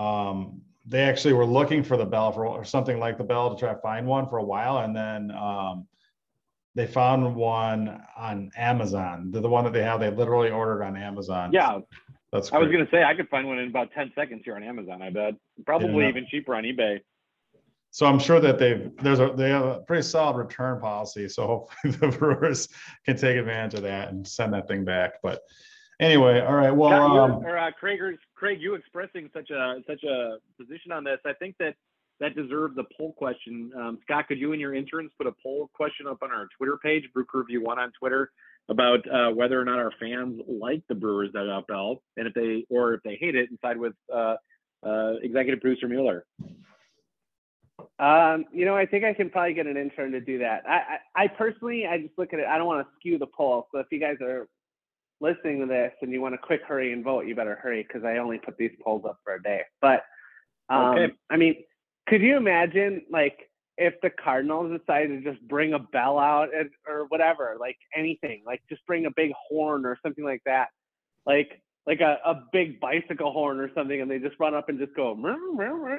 um, 0.00 0.62
they 0.86 1.02
actually 1.02 1.34
were 1.34 1.44
looking 1.44 1.82
for 1.82 1.96
the 1.96 2.06
bell 2.06 2.30
for 2.32 2.46
or 2.46 2.64
something 2.64 2.98
like 2.98 3.18
the 3.18 3.24
bell 3.24 3.54
to 3.54 3.58
try 3.58 3.74
to 3.74 3.80
find 3.80 4.06
one 4.06 4.28
for 4.28 4.38
a 4.38 4.44
while, 4.44 4.78
and 4.78 4.94
then 4.94 5.30
um, 5.32 5.86
they 6.74 6.86
found 6.86 7.34
one 7.34 8.02
on 8.16 8.50
Amazon. 8.56 9.30
The, 9.30 9.40
the 9.40 9.48
one 9.48 9.64
that 9.64 9.72
they 9.72 9.82
have, 9.82 10.00
they 10.00 10.10
literally 10.10 10.50
ordered 10.50 10.82
on 10.82 10.96
Amazon. 10.96 11.52
Yeah. 11.52 11.80
That's 12.32 12.48
great. 12.48 12.58
I 12.58 12.62
was 12.62 12.72
gonna 12.72 12.88
say 12.90 13.04
I 13.04 13.14
could 13.14 13.28
find 13.28 13.46
one 13.46 13.58
in 13.58 13.68
about 13.68 13.92
10 13.92 14.12
seconds 14.14 14.42
here 14.44 14.56
on 14.56 14.62
Amazon, 14.62 15.02
I 15.02 15.10
bet. 15.10 15.34
Probably 15.66 16.04
yeah. 16.04 16.08
even 16.08 16.26
cheaper 16.30 16.54
on 16.54 16.64
eBay. 16.64 17.00
So 17.90 18.06
I'm 18.06 18.18
sure 18.18 18.40
that 18.40 18.58
they've 18.58 18.90
there's 19.02 19.20
a 19.20 19.34
they 19.36 19.50
have 19.50 19.64
a 19.64 19.80
pretty 19.80 20.02
solid 20.02 20.38
return 20.38 20.80
policy. 20.80 21.28
So 21.28 21.46
hopefully 21.84 21.92
the 21.92 22.16
Brewers 22.16 22.68
can 23.04 23.18
take 23.18 23.36
advantage 23.36 23.74
of 23.74 23.82
that 23.82 24.08
and 24.08 24.26
send 24.26 24.54
that 24.54 24.66
thing 24.66 24.82
back. 24.82 25.20
But 25.22 25.42
anyway, 26.00 26.40
all 26.40 26.54
right. 26.54 26.70
Well, 26.70 27.18
um, 27.18 27.44
or, 27.44 27.58
uh, 27.58 27.70
Craig, 27.72 28.00
Craig, 28.34 28.62
you 28.62 28.74
expressing 28.76 29.28
such 29.34 29.50
a 29.50 29.82
such 29.86 30.02
a 30.04 30.38
position 30.58 30.90
on 30.90 31.04
this, 31.04 31.18
I 31.26 31.34
think 31.34 31.56
that 31.58 31.74
that 32.22 32.36
deserves 32.36 32.78
a 32.78 32.84
poll 32.96 33.12
question. 33.18 33.72
Um, 33.76 33.98
Scott, 34.02 34.28
could 34.28 34.38
you 34.38 34.52
and 34.52 34.60
your 34.60 34.74
interns 34.74 35.10
put 35.18 35.26
a 35.26 35.32
poll 35.42 35.68
question 35.74 36.06
up 36.06 36.22
on 36.22 36.30
our 36.30 36.46
Twitter 36.56 36.78
page, 36.80 37.02
Brew 37.12 37.26
Review 37.34 37.64
One 37.64 37.80
on 37.80 37.90
Twitter, 37.98 38.30
about 38.68 39.00
uh, 39.10 39.30
whether 39.34 39.60
or 39.60 39.64
not 39.64 39.80
our 39.80 39.90
fans 39.98 40.40
like 40.48 40.84
the 40.88 40.94
Brewers 40.94 41.30
that 41.32 41.50
up 41.50 41.66
bell, 41.66 42.00
and 42.16 42.28
if 42.28 42.34
they 42.34 42.64
or 42.70 42.94
if 42.94 43.02
they 43.02 43.16
hate 43.20 43.34
it, 43.34 43.50
and 43.50 43.58
side 43.60 43.76
with 43.76 43.94
uh, 44.14 44.36
uh, 44.86 45.14
executive 45.20 45.60
producer 45.60 45.88
Mueller. 45.88 46.24
Um, 47.98 48.44
you 48.52 48.66
know, 48.66 48.76
I 48.76 48.86
think 48.86 49.04
I 49.04 49.14
can 49.14 49.28
probably 49.28 49.54
get 49.54 49.66
an 49.66 49.76
intern 49.76 50.12
to 50.12 50.20
do 50.20 50.38
that. 50.38 50.62
I, 50.64 50.98
I, 51.16 51.24
I 51.24 51.28
personally, 51.28 51.86
I 51.86 51.98
just 51.98 52.16
look 52.16 52.32
at 52.32 52.38
it. 52.38 52.46
I 52.46 52.56
don't 52.56 52.68
want 52.68 52.86
to 52.86 52.92
skew 53.00 53.18
the 53.18 53.26
poll. 53.26 53.66
So 53.72 53.80
if 53.80 53.86
you 53.90 53.98
guys 53.98 54.16
are 54.22 54.46
listening 55.20 55.58
to 55.58 55.66
this 55.66 55.92
and 56.02 56.12
you 56.12 56.20
want 56.20 56.34
to 56.34 56.38
quick 56.38 56.60
hurry 56.66 56.92
and 56.92 57.02
vote, 57.02 57.26
you 57.26 57.34
better 57.34 57.58
hurry 57.60 57.82
because 57.82 58.04
I 58.04 58.18
only 58.18 58.38
put 58.38 58.56
these 58.56 58.70
polls 58.84 59.02
up 59.04 59.18
for 59.24 59.34
a 59.34 59.42
day. 59.42 59.62
But 59.80 60.02
um, 60.68 60.96
okay. 60.96 61.14
I 61.30 61.36
mean, 61.36 61.56
could 62.06 62.22
you 62.22 62.36
imagine 62.36 63.02
like 63.10 63.38
if 63.78 63.94
the 64.02 64.10
Cardinals 64.10 64.78
decided 64.78 65.24
to 65.24 65.30
just 65.30 65.42
bring 65.48 65.72
a 65.72 65.78
bell 65.78 66.18
out 66.18 66.48
and, 66.54 66.70
or 66.86 67.06
whatever, 67.08 67.56
like 67.58 67.76
anything, 67.96 68.42
like 68.46 68.60
just 68.68 68.84
bring 68.86 69.06
a 69.06 69.10
big 69.16 69.32
horn 69.48 69.86
or 69.86 69.98
something 70.04 70.24
like 70.24 70.42
that, 70.46 70.68
like 71.26 71.62
like 71.86 72.00
a, 72.00 72.18
a 72.24 72.44
big 72.52 72.78
bicycle 72.80 73.32
horn 73.32 73.58
or 73.58 73.70
something, 73.74 74.00
and 74.00 74.10
they 74.10 74.18
just 74.18 74.38
run 74.38 74.54
up 74.54 74.68
and 74.68 74.78
just 74.78 74.94
go 74.94 75.10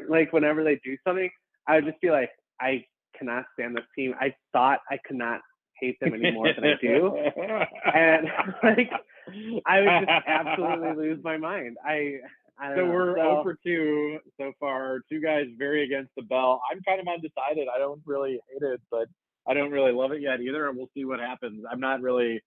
like 0.09 0.31
whenever 0.31 0.63
they 0.63 0.79
do 0.83 0.95
something, 1.05 1.29
I 1.67 1.75
would 1.75 1.85
just 1.85 1.99
be 1.99 2.11
like, 2.11 2.29
I 2.61 2.85
cannot 3.17 3.45
stand 3.53 3.75
this 3.75 3.83
team. 3.95 4.13
I 4.19 4.33
thought 4.53 4.79
I 4.89 4.97
could 5.05 5.17
not 5.17 5.41
hate 5.81 5.99
them 5.99 6.13
anymore 6.13 6.53
than 6.55 6.63
I 6.63 6.75
do, 6.81 7.17
and 7.93 8.27
like 8.63 8.91
I 9.65 9.79
would 9.81 10.07
just 10.07 10.27
absolutely 10.27 11.09
lose 11.09 11.23
my 11.23 11.37
mind. 11.37 11.77
I 11.83 12.19
so 12.75 12.85
we're 12.85 13.17
so, 13.17 13.21
over 13.21 13.57
two 13.65 14.19
so 14.39 14.51
far. 14.59 14.99
Two 15.09 15.21
guys 15.21 15.45
very 15.57 15.83
against 15.83 16.11
the 16.15 16.23
bell. 16.23 16.61
I'm 16.71 16.81
kind 16.83 16.99
of 16.99 17.07
undecided. 17.07 17.67
I 17.73 17.79
don't 17.79 18.01
really 18.05 18.39
hate 18.51 18.61
it, 18.61 18.81
but 18.91 19.07
I 19.47 19.53
don't 19.53 19.71
really 19.71 19.91
love 19.91 20.11
it 20.11 20.21
yet 20.21 20.39
either. 20.41 20.69
And 20.69 20.77
we'll 20.77 20.89
see 20.93 21.05
what 21.05 21.19
happens. 21.19 21.63
I'm 21.69 21.79
not 21.79 22.01
really. 22.01 22.41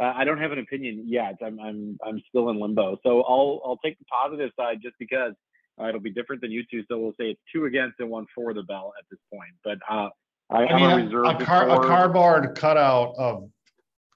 Uh, 0.00 0.12
I 0.14 0.24
don't 0.24 0.38
have 0.38 0.52
an 0.52 0.58
opinion 0.58 1.04
yet. 1.06 1.36
I'm 1.42 1.58
I'm 1.58 1.98
I'm 2.06 2.22
still 2.28 2.50
in 2.50 2.60
limbo. 2.60 2.98
So 3.02 3.22
I'll 3.22 3.62
I'll 3.64 3.78
take 3.84 3.98
the 3.98 4.04
positive 4.04 4.50
side 4.58 4.78
just 4.82 4.96
because 4.98 5.32
uh, 5.80 5.88
it'll 5.88 6.00
be 6.00 6.12
different 6.12 6.42
than 6.42 6.50
you 6.50 6.62
two. 6.70 6.82
So 6.88 6.98
we'll 6.98 7.14
say 7.18 7.30
it's 7.30 7.40
two 7.52 7.64
against 7.64 7.98
and 8.00 8.10
one 8.10 8.26
for 8.34 8.52
the 8.52 8.62
bell 8.62 8.92
at 8.98 9.04
this 9.10 9.20
point. 9.32 9.52
But 9.64 9.78
uh, 9.90 10.10
I, 10.50 10.66
I 10.66 10.96
mean, 10.96 11.14
a, 11.14 11.22
a, 11.22 11.44
car, 11.44 11.68
a 11.68 11.86
cardboard 11.86 12.56
cutout 12.56 13.14
of 13.16 13.50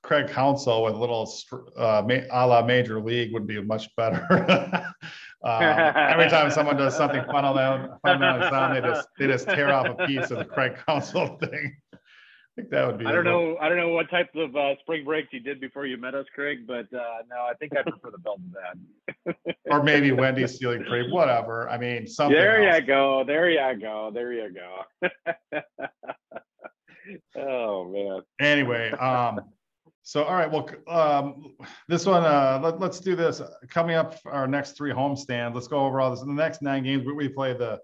Craig 0.03 0.29
Counsell 0.29 0.85
with 0.85 0.95
a 0.95 0.99
little 0.99 1.31
uh, 1.77 2.03
a 2.09 2.47
la 2.47 2.65
Major 2.65 3.01
League 3.01 3.33
would 3.33 3.47
be 3.47 3.61
much 3.63 3.95
better. 3.97 4.87
Um, 5.43 5.63
every 5.63 6.29
time 6.29 6.51
someone 6.51 6.77
does 6.77 6.95
something 6.95 7.23
fundamentally, 7.25 7.89
fundamentally 8.05 8.51
sound, 8.51 8.77
they 8.77 8.87
just 8.87 9.09
they 9.19 9.27
just 9.27 9.49
tear 9.49 9.73
off 9.73 9.87
a 9.87 10.07
piece 10.07 10.31
of 10.31 10.39
the 10.39 10.45
Craig 10.45 10.77
Counsell 10.87 11.39
thing. 11.41 11.77
I 11.95 11.99
think 12.57 12.71
that 12.71 12.87
would 12.87 12.99
be. 12.99 13.07
I 13.07 13.13
don't 13.13 13.25
know. 13.25 13.57
I 13.59 13.71
don't 13.71 13.79
know 13.79 13.89
what 13.89 14.11
type 14.11 14.29
of 14.35 14.55
uh, 14.55 14.75
spring 14.81 15.05
breaks 15.05 15.29
you 15.33 15.41
did 15.41 15.59
before 15.59 15.87
you 15.87 15.97
met 15.97 16.15
us, 16.15 16.27
Craig, 16.35 16.67
but 16.67 16.93
uh, 16.93 17.23
no, 17.31 17.37
I 17.49 17.55
think 17.59 17.73
I 17.75 17.83
prefer 17.83 18.11
the 18.11 18.19
belt 18.19 18.41
to 18.53 19.35
that. 19.35 19.55
or 19.71 19.83
maybe 19.83 20.13
Wendy 20.13 20.47
stealing 20.47 20.85
cream, 20.85 21.11
whatever. 21.11 21.71
I 21.71 21.79
mean, 21.79 22.07
something. 22.07 22.37
There 22.37 22.69
else. 22.69 22.81
you 22.81 22.87
go. 22.87 23.25
There 23.27 23.49
you 23.49 23.81
go. 23.81 24.11
There 24.13 24.33
you 24.35 24.53
go. 24.53 25.61
oh 27.37 27.85
man. 27.89 28.21
Anyway, 28.41 28.91
um, 28.91 29.41
so 30.11 30.25
all 30.25 30.35
right, 30.35 30.51
well, 30.51 30.69
um, 30.89 31.55
this 31.87 32.05
one, 32.05 32.25
uh, 32.25 32.59
let, 32.61 32.81
let's 32.81 32.99
do 32.99 33.15
this. 33.15 33.41
Coming 33.69 33.95
up, 33.95 34.17
our 34.25 34.49
next 34.49 34.73
three 34.73 34.91
homestands. 34.91 35.55
Let's 35.55 35.69
go 35.69 35.87
over 35.87 36.01
all 36.01 36.11
this. 36.11 36.23
In 36.23 36.27
the 36.27 36.35
next 36.35 36.63
nine 36.63 36.83
games, 36.83 37.07
we, 37.07 37.13
we 37.13 37.29
play 37.29 37.53
the 37.53 37.79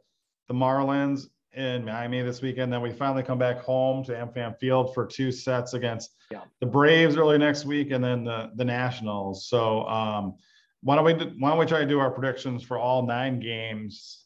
the 0.48 0.54
Marlins 0.54 1.28
in 1.52 1.84
Miami 1.84 2.22
this 2.22 2.42
weekend. 2.42 2.72
Then 2.72 2.82
we 2.82 2.90
finally 2.90 3.22
come 3.22 3.38
back 3.38 3.60
home 3.60 4.02
to 4.06 4.12
AmFam 4.12 4.58
Field 4.58 4.92
for 4.92 5.06
two 5.06 5.30
sets 5.30 5.74
against 5.74 6.16
Yeah. 6.32 6.40
the 6.58 6.66
Braves 6.66 7.16
early 7.16 7.38
next 7.38 7.64
week, 7.64 7.92
and 7.92 8.02
then 8.02 8.24
the 8.24 8.50
the 8.56 8.64
Nationals. 8.64 9.46
So 9.46 9.86
um, 9.86 10.34
why 10.82 10.96
don't 10.96 11.04
we 11.04 11.12
why 11.38 11.50
don't 11.50 11.58
we 11.60 11.66
try 11.66 11.78
to 11.78 11.86
do 11.86 12.00
our 12.00 12.10
predictions 12.10 12.64
for 12.64 12.76
all 12.76 13.06
nine 13.06 13.38
games 13.38 14.24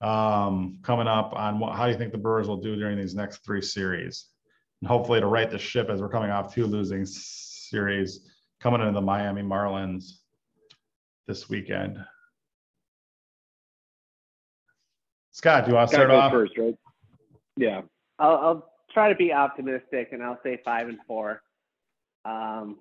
um, 0.00 0.78
coming 0.82 1.06
up 1.06 1.34
on 1.36 1.60
what, 1.60 1.76
how 1.76 1.86
do 1.86 1.92
you 1.92 1.98
think 1.98 2.10
the 2.10 2.18
Brewers 2.18 2.48
will 2.48 2.60
do 2.60 2.74
during 2.74 2.98
these 2.98 3.14
next 3.14 3.44
three 3.44 3.62
series? 3.62 4.26
And 4.82 4.88
hopefully 4.88 5.20
to 5.20 5.26
right 5.26 5.48
the 5.48 5.58
ship 5.58 5.88
as 5.90 6.00
we're 6.00 6.08
coming 6.08 6.30
off 6.30 6.52
two 6.52 6.66
losing 6.66 7.06
series 7.06 8.28
coming 8.60 8.80
into 8.80 8.92
the 8.92 9.00
Miami 9.00 9.40
Marlins 9.40 10.14
this 11.28 11.48
weekend. 11.48 12.04
Scott, 15.30 15.64
do 15.64 15.70
you 15.70 15.76
want 15.76 15.88
to 15.88 15.94
start 15.94 16.10
off? 16.10 16.32
first, 16.32 16.58
right? 16.58 16.74
Yeah. 17.56 17.82
I'll, 18.18 18.36
I'll 18.36 18.72
try 18.92 19.08
to 19.08 19.14
be 19.14 19.32
optimistic 19.32 20.08
and 20.10 20.20
I'll 20.20 20.40
say 20.42 20.60
five 20.64 20.88
and 20.88 20.98
four. 21.06 21.42
Um, 22.24 22.78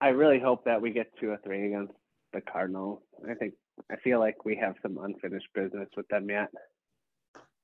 I 0.00 0.08
really 0.08 0.40
hope 0.40 0.64
that 0.64 0.80
we 0.80 0.90
get 0.90 1.08
two 1.20 1.28
or 1.28 1.38
three 1.44 1.66
against 1.66 1.92
the 2.32 2.40
Cardinals. 2.40 3.00
I 3.30 3.34
think 3.34 3.52
I 3.92 3.96
feel 3.96 4.20
like 4.20 4.46
we 4.46 4.56
have 4.56 4.74
some 4.80 4.98
unfinished 5.02 5.48
business 5.54 5.88
with 5.98 6.08
them 6.08 6.30
yet. 6.30 6.48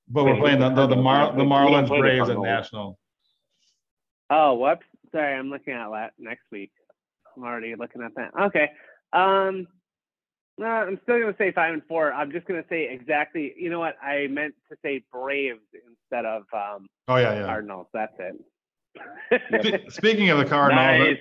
But 0.07 0.25
we're 0.25 0.37
playing 0.37 0.59
the 0.59 0.69
the, 0.69 0.87
the, 0.87 0.95
Mar- 0.95 1.35
the 1.35 1.43
Marlins, 1.43 1.87
Braves, 1.87 2.29
and. 2.29 2.41
National. 2.43 2.99
Oh, 4.31 4.53
whoops. 4.53 4.85
Sorry, 5.11 5.35
I'm 5.35 5.49
looking 5.49 5.73
at 5.73 5.89
that 5.91 6.13
next 6.17 6.45
week. 6.51 6.71
I'm 7.35 7.43
already 7.43 7.75
looking 7.75 8.01
at 8.01 8.15
that. 8.15 8.31
Okay. 8.45 8.69
Um, 9.13 9.67
no, 10.57 10.67
I'm 10.67 10.99
still 11.03 11.19
gonna 11.19 11.35
say 11.37 11.51
five 11.51 11.73
and 11.73 11.81
four. 11.87 12.13
I'm 12.13 12.31
just 12.31 12.47
gonna 12.47 12.63
say 12.69 12.87
exactly. 12.89 13.53
You 13.57 13.69
know 13.69 13.79
what? 13.79 13.95
I 14.01 14.27
meant 14.27 14.53
to 14.69 14.77
say 14.83 15.03
Braves 15.11 15.59
instead 15.73 16.25
of 16.25 16.43
um, 16.53 16.87
Oh 17.07 17.17
yeah, 17.17 17.33
yeah. 17.33 17.45
Cardinals. 17.45 17.87
That's 17.93 18.13
it. 18.19 19.91
Speaking 19.91 20.29
of 20.29 20.37
the 20.37 20.45
Cardinals, 20.45 20.85
Nice. 20.99 21.17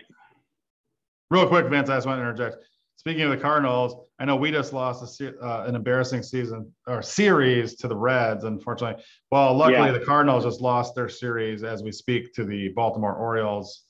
real 1.30 1.48
quick, 1.48 1.66
Vince, 1.66 1.90
I 1.90 1.96
just 1.96 2.06
want 2.06 2.18
to 2.18 2.22
interject. 2.22 2.64
Speaking 3.00 3.22
of 3.22 3.30
the 3.30 3.38
Cardinals, 3.38 3.96
I 4.18 4.26
know 4.26 4.36
we 4.36 4.50
just 4.50 4.74
lost 4.74 5.22
a, 5.22 5.34
uh, 5.40 5.64
an 5.66 5.74
embarrassing 5.74 6.22
season 6.22 6.70
or 6.86 7.00
series 7.00 7.74
to 7.76 7.88
the 7.88 7.96
Reds, 7.96 8.44
unfortunately. 8.44 9.02
Well, 9.32 9.54
luckily 9.54 9.86
Yeah. 9.86 9.92
the 9.92 10.04
Cardinals 10.04 10.44
just 10.44 10.60
lost 10.60 10.94
their 10.94 11.08
series 11.08 11.64
as 11.64 11.82
we 11.82 11.92
speak 11.92 12.34
to 12.34 12.44
the 12.44 12.68
Baltimore 12.68 13.14
Orioles 13.14 13.86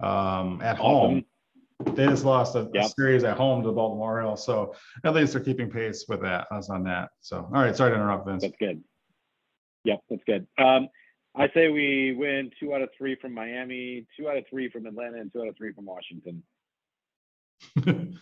um, 0.00 0.60
at 0.60 0.76
home. 0.76 1.24
They 1.86 2.04
just 2.04 2.26
lost 2.26 2.54
a, 2.54 2.68
a 2.78 2.86
series 2.86 3.24
at 3.24 3.38
home 3.38 3.62
to 3.62 3.68
the 3.68 3.72
Baltimore 3.72 4.10
Orioles, 4.10 4.44
so 4.44 4.74
at 5.04 5.14
least 5.14 5.32
they're 5.32 5.42
keeping 5.42 5.70
pace 5.70 6.04
with 6.06 6.20
that. 6.20 6.46
Us 6.52 6.68
on 6.68 6.84
that. 6.84 7.08
So, 7.22 7.38
all 7.38 7.62
right, 7.62 7.74
sorry 7.74 7.92
to 7.92 7.96
interrupt, 7.96 8.28
Vince. 8.28 8.42
That's 8.42 8.56
good. 8.60 8.84
Yep, 9.84 10.00
that's 10.10 10.22
good. 10.26 10.46
Um, 10.58 10.90
I 11.34 11.48
say 11.54 11.70
we 11.70 12.12
win 12.12 12.50
two 12.60 12.74
out 12.74 12.82
of 12.82 12.90
three 12.98 13.14
from 13.22 13.32
Miami, 13.32 14.06
two 14.18 14.28
out 14.28 14.36
of 14.36 14.44
three 14.50 14.68
from 14.68 14.84
Atlanta, 14.84 15.18
and 15.18 15.32
two 15.32 15.40
out 15.40 15.48
of 15.48 15.56
three 15.56 15.72
from 15.72 15.86
Washington. 15.86 16.42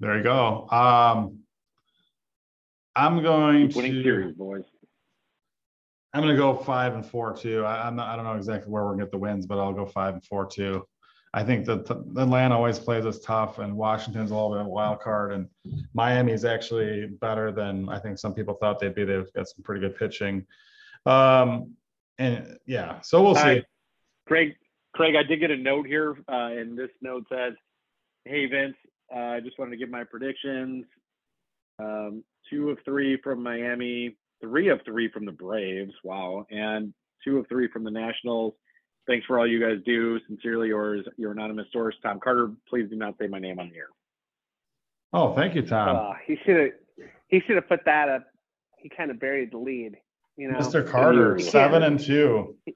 there 0.00 0.16
you 0.16 0.22
go. 0.22 0.68
Um, 0.70 1.40
I'm 2.96 3.22
going 3.22 3.68
Keep 3.68 3.76
winning 3.76 3.92
to. 3.94 4.02
series, 4.02 4.34
boys. 4.34 4.64
I'm 6.12 6.22
gonna 6.22 6.36
go 6.36 6.56
five 6.56 6.94
and 6.94 7.06
four 7.06 7.32
too. 7.36 7.64
I, 7.64 7.86
I'm 7.86 7.94
not, 7.94 8.08
I 8.08 8.16
don't 8.16 8.24
know 8.24 8.34
exactly 8.34 8.72
where 8.72 8.82
we're 8.84 8.92
gonna 8.92 9.04
get 9.04 9.12
the 9.12 9.18
wins, 9.18 9.46
but 9.46 9.58
I'll 9.58 9.72
go 9.72 9.86
five 9.86 10.14
and 10.14 10.24
four 10.24 10.46
too. 10.46 10.84
I 11.32 11.44
think 11.44 11.64
that 11.66 11.86
th- 11.86 12.00
Atlanta 12.16 12.56
always 12.56 12.80
plays 12.80 13.06
us 13.06 13.20
tough, 13.20 13.60
and 13.60 13.76
Washington's 13.76 14.32
a 14.32 14.34
little 14.34 14.50
bit 14.50 14.60
of 14.62 14.66
a 14.66 14.70
wild 14.70 14.98
card, 14.98 15.32
and 15.32 15.46
Miami's 15.94 16.44
actually 16.44 17.06
better 17.20 17.52
than 17.52 17.88
I 17.88 18.00
think 18.00 18.18
some 18.18 18.34
people 18.34 18.54
thought 18.54 18.80
they'd 18.80 18.94
be. 18.94 19.04
They've 19.04 19.32
got 19.34 19.46
some 19.46 19.62
pretty 19.62 19.82
good 19.82 19.96
pitching, 19.96 20.44
um, 21.06 21.74
and 22.18 22.58
yeah, 22.66 23.00
so 23.02 23.22
we'll 23.22 23.36
see. 23.36 23.40
Hi. 23.40 23.64
Craig, 24.26 24.56
Craig, 24.94 25.14
I 25.14 25.22
did 25.22 25.38
get 25.38 25.52
a 25.52 25.56
note 25.56 25.86
here, 25.86 26.16
uh, 26.28 26.50
and 26.58 26.76
this 26.76 26.90
note 27.00 27.26
says, 27.30 27.54
"Hey 28.24 28.46
Vince, 28.46 28.76
I 29.14 29.40
just 29.40 29.58
wanted 29.58 29.72
to 29.72 29.76
give 29.76 29.90
my 29.90 30.04
predictions. 30.04 30.84
Um, 31.78 32.24
two 32.48 32.70
of 32.70 32.78
three 32.84 33.18
from 33.22 33.42
Miami, 33.42 34.16
three 34.40 34.68
of 34.68 34.80
three 34.84 35.10
from 35.10 35.24
the 35.24 35.32
Braves. 35.32 35.92
Wow, 36.04 36.46
and 36.50 36.92
two 37.24 37.38
of 37.38 37.46
three 37.48 37.68
from 37.68 37.84
the 37.84 37.90
Nationals. 37.90 38.54
Thanks 39.06 39.26
for 39.26 39.38
all 39.38 39.46
you 39.46 39.60
guys 39.60 39.78
do. 39.84 40.18
Sincerely 40.28 40.68
yours, 40.68 41.04
your 41.16 41.32
anonymous 41.32 41.66
source, 41.72 41.96
Tom 42.02 42.20
Carter. 42.22 42.52
Please 42.68 42.88
do 42.88 42.96
not 42.96 43.14
say 43.20 43.26
my 43.26 43.38
name 43.38 43.58
on 43.58 43.70
the 43.70 43.76
air. 43.76 43.88
Oh, 45.12 45.34
thank 45.34 45.54
you, 45.54 45.62
Tom. 45.62 45.96
Oh, 45.96 46.12
he 46.26 46.36
should 46.44 46.56
have. 46.56 46.70
He 47.28 47.40
should 47.46 47.56
have 47.56 47.68
put 47.68 47.84
that 47.86 48.08
up. 48.08 48.26
He 48.78 48.88
kind 48.88 49.10
of 49.10 49.20
buried 49.20 49.52
the 49.52 49.58
lead. 49.58 49.96
You 50.36 50.50
know, 50.50 50.58
Mr. 50.58 50.88
Carter, 50.88 51.36
you 51.38 51.44
seven 51.44 51.82
and 51.82 51.98
two. 51.98 52.56
he 52.66 52.74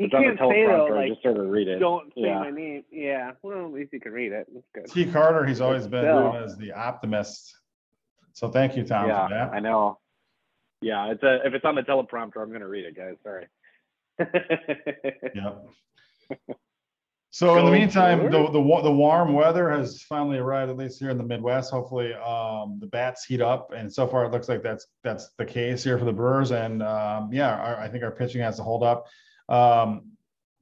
It's 0.00 0.14
on 0.14 0.22
the 0.22 0.28
can't 0.28 0.38
say 0.50 0.66
though, 0.66 0.86
like, 0.86 1.08
just 1.08 1.20
started 1.20 1.42
to 1.42 1.46
read 1.48 1.68
it. 1.68 1.78
don't 1.78 2.08
say 2.14 2.22
Yeah. 2.22 2.38
my 2.40 2.50
name. 2.50 2.84
Yeah, 2.90 3.32
well, 3.42 3.66
at 3.66 3.72
least 3.72 3.92
you 3.92 4.00
can 4.00 4.12
read 4.12 4.32
it. 4.32 4.46
That's 4.52 4.66
good. 4.74 4.86
T. 4.92 5.10
Carter, 5.12 5.44
he's 5.44 5.60
always 5.60 5.86
been 5.86 6.04
Still. 6.04 6.32
known 6.32 6.42
as 6.42 6.56
the 6.56 6.72
optimist. 6.72 7.54
So 8.32 8.48
thank 8.48 8.76
you, 8.76 8.84
Tom, 8.84 9.08
yeah, 9.08 9.28
for 9.28 9.34
that. 9.34 9.52
I 9.52 9.60
know. 9.60 9.98
Yeah, 10.80 11.10
it's 11.10 11.22
a, 11.22 11.46
if 11.46 11.52
it's 11.52 11.64
on 11.66 11.74
the 11.74 11.82
teleprompter, 11.82 12.38
I'm 12.42 12.48
going 12.48 12.60
to 12.60 12.68
read 12.68 12.86
it, 12.86 12.96
guys. 12.96 13.16
Sorry. 13.22 13.46
Yep. 15.34 15.66
So 17.32 17.58
in 17.58 17.64
the 17.64 17.70
meantime, 17.70 18.24
the, 18.30 18.50
the, 18.50 18.80
the 18.82 18.90
warm 18.92 19.34
weather 19.34 19.70
has 19.70 20.02
finally 20.02 20.38
arrived, 20.38 20.68
at 20.70 20.76
least 20.76 20.98
here 20.98 21.10
in 21.10 21.16
the 21.18 21.24
Midwest. 21.24 21.70
Hopefully, 21.70 22.12
um, 22.14 22.78
the 22.80 22.86
bats 22.88 23.24
heat 23.24 23.40
up 23.40 23.72
and 23.72 23.92
so 23.92 24.06
far 24.08 24.24
it 24.24 24.32
looks 24.32 24.48
like 24.48 24.62
that's, 24.64 24.86
that's 25.04 25.30
the 25.38 25.44
case 25.44 25.84
here 25.84 25.96
for 25.96 26.04
the 26.04 26.12
Brewers. 26.12 26.50
And, 26.50 26.82
um, 26.82 27.30
yeah, 27.32 27.54
our, 27.54 27.76
I 27.78 27.88
think 27.88 28.02
our 28.02 28.10
pitching 28.10 28.40
has 28.40 28.56
to 28.56 28.64
hold 28.64 28.82
up. 28.82 29.06
Um, 29.50 30.12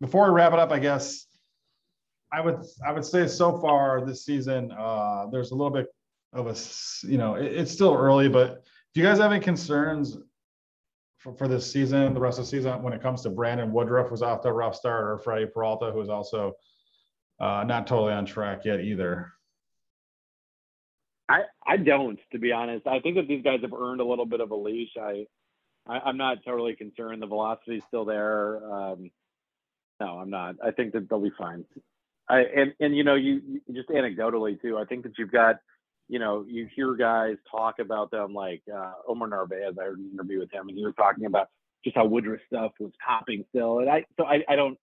before 0.01 0.25
we 0.25 0.31
wrap 0.35 0.53
it 0.53 0.59
up, 0.59 0.73
I 0.73 0.79
guess 0.79 1.27
I 2.33 2.41
would, 2.41 2.61
I 2.87 2.93
would 2.93 3.05
say 3.05 3.27
so 3.27 3.59
far 3.61 4.05
this 4.05 4.25
season, 4.25 4.73
uh, 4.73 5.27
there's 5.31 5.51
a 5.51 5.55
little 5.55 5.71
bit 5.73 5.87
of 6.33 6.47
a 6.47 6.55
you 7.07 7.19
know, 7.19 7.35
it- 7.37 7.53
it's 7.53 7.73
still 7.73 7.95
early, 7.95 8.29
but 8.29 8.65
do 8.95 9.01
you 9.01 9.07
guys 9.07 9.19
have 9.19 9.33
any 9.33 9.43
concerns 9.43 10.19
for, 11.19 11.35
for 11.35 11.49
this 11.49 11.71
season, 11.71 12.15
the 12.15 12.21
rest 12.21 12.39
of 12.39 12.45
the 12.45 12.51
season, 12.51 12.83
when 12.83 12.93
it 12.93 13.03
comes 13.03 13.23
to 13.23 13.31
Brandon 13.31 13.73
Woodruff 13.73 14.09
who's 14.09 14.23
off 14.23 14.45
a 14.45 14.53
rough 14.53 14.75
start, 14.75 15.05
or 15.07 15.19
Freddie 15.19 15.47
Peralta, 15.47 15.91
who's 15.91 16.09
also 16.09 16.55
uh, 17.41 17.65
not 17.67 17.87
totally 17.87 18.13
on 18.13 18.25
track 18.27 18.65
yet 18.65 18.81
either. 18.81 19.33
I, 21.29 21.43
I 21.67 21.77
don't, 21.77 22.19
to 22.33 22.39
be 22.39 22.53
honest. 22.53 22.87
I 22.87 23.01
think 23.01 23.17
that 23.17 23.29
these 23.29 23.43
guys 23.43 23.61
have 23.63 23.73
earned 23.75 24.01
a 24.01 24.05
little 24.05 24.25
bit 24.27 24.41
of 24.41 24.51
a 24.51 24.57
leash. 24.57 24.91
I, 25.01 25.27
I 25.89 25.99
I'm 26.01 26.17
not 26.17 26.39
totally 26.45 26.75
concerned. 26.75 27.23
The 27.23 27.27
velocity's 27.27 27.83
still 27.89 28.05
there. 28.05 28.63
Um, 28.73 29.11
no, 30.01 30.19
I'm 30.19 30.31
not. 30.31 30.57
I 30.65 30.71
think 30.71 30.93
that 30.93 31.09
they'll 31.09 31.21
be 31.21 31.33
fine. 31.37 31.65
I 32.29 32.41
and 32.41 32.75
and 32.81 32.97
you 32.97 33.05
know 33.05 33.15
you, 33.15 33.61
just 33.73 33.89
anecdotally 33.89 34.61
too. 34.61 34.79
I 34.79 34.85
think 34.85 35.03
that 35.05 35.13
you've 35.19 35.33
got, 35.33 35.57
you 36.09 36.19
know, 36.19 36.45
you 36.47 36.69
hear 36.75 36.95
guys 36.95 37.37
talk 37.51 37.79
about 37.79 38.11
them 38.11 38.35
like 38.35 38.63
uh, 38.73 38.93
Omar 39.09 39.29
Narvaez. 39.29 39.75
I 39.81 39.85
heard 39.85 39.99
an 39.99 40.11
interview 40.13 40.41
with 40.41 40.53
him, 40.53 40.69
and 40.69 40.77
he 40.77 40.85
was 40.85 40.95
talking 40.97 41.27
about 41.27 41.49
just 41.85 41.97
how 41.97 42.05
Woodruff 42.05 42.41
stuff 42.47 42.73
was 42.81 42.93
topping 43.07 43.45
still. 43.51 43.79
And 43.81 43.89
I 43.89 44.05
so 44.19 44.27
I, 44.27 44.45
I 44.49 44.57
don't 44.57 44.79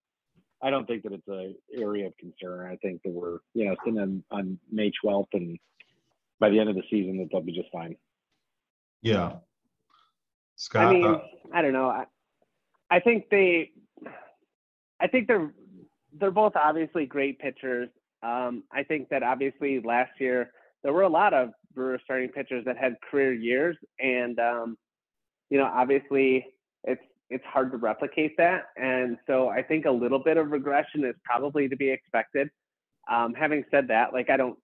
I 0.62 0.70
don't 0.70 0.86
think 0.86 1.04
that 1.04 1.12
it's 1.12 1.28
a 1.28 1.54
area 1.78 2.06
of 2.06 2.16
concern. 2.18 2.70
I 2.70 2.76
think 2.76 3.02
that 3.04 3.12
we're 3.12 3.38
you 3.54 3.66
know 3.66 3.76
sitting 3.84 4.00
on, 4.00 4.24
on 4.30 4.58
May 4.70 4.90
12th 5.04 5.28
and 5.34 5.58
by 6.40 6.50
the 6.50 6.58
end 6.58 6.68
of 6.68 6.74
the 6.74 6.82
season 6.90 7.18
that 7.18 7.28
they'll 7.30 7.40
be 7.40 7.52
just 7.52 7.70
fine. 7.72 7.96
Yeah. 9.02 9.36
Scott, 10.56 10.86
I 10.86 10.92
mean, 10.92 11.04
uh, 11.04 11.18
I 11.52 11.62
don't 11.62 11.72
know. 11.72 11.88
I, 11.88 12.04
I 12.90 13.00
think 13.00 13.28
they, 13.30 13.70
I 15.00 15.06
think 15.06 15.28
they're 15.28 15.52
they're 16.18 16.30
both 16.30 16.56
obviously 16.56 17.06
great 17.06 17.38
pitchers. 17.38 17.90
Um, 18.22 18.64
I 18.72 18.82
think 18.82 19.10
that 19.10 19.22
obviously 19.22 19.80
last 19.80 20.12
year 20.18 20.50
there 20.82 20.92
were 20.92 21.02
a 21.02 21.08
lot 21.08 21.34
of 21.34 21.50
Brewer 21.74 22.00
starting 22.02 22.30
pitchers 22.30 22.64
that 22.64 22.78
had 22.78 22.96
career 23.10 23.34
years, 23.34 23.76
and 24.00 24.38
um, 24.38 24.78
you 25.50 25.58
know, 25.58 25.66
obviously 25.66 26.46
it's 26.84 27.02
it's 27.28 27.44
hard 27.44 27.70
to 27.72 27.76
replicate 27.76 28.36
that. 28.38 28.68
And 28.76 29.18
so 29.26 29.48
I 29.48 29.62
think 29.62 29.84
a 29.84 29.90
little 29.90 30.18
bit 30.18 30.36
of 30.36 30.50
regression 30.50 31.04
is 31.04 31.14
probably 31.24 31.68
to 31.68 31.76
be 31.76 31.90
expected. 31.90 32.48
Um, 33.10 33.34
having 33.34 33.64
said 33.70 33.88
that, 33.88 34.12
like 34.12 34.30
I 34.30 34.36
don't 34.36 34.58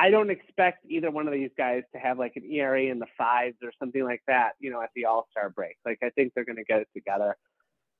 I 0.00 0.08
don't 0.08 0.30
expect 0.30 0.86
either 0.88 1.10
one 1.10 1.26
of 1.26 1.34
these 1.34 1.50
guys 1.58 1.82
to 1.92 1.98
have 2.00 2.18
like 2.18 2.32
an 2.36 2.50
ERA 2.50 2.84
in 2.84 2.98
the 2.98 3.06
fives 3.18 3.58
or 3.62 3.70
something 3.78 4.02
like 4.02 4.22
that, 4.26 4.52
you 4.58 4.70
know, 4.70 4.80
at 4.80 4.88
the 4.96 5.04
All 5.04 5.26
Star 5.30 5.50
break. 5.50 5.76
Like 5.84 5.98
I 6.02 6.08
think 6.10 6.32
they're 6.34 6.46
going 6.46 6.56
to 6.56 6.64
get 6.64 6.80
it 6.80 6.88
together. 6.96 7.36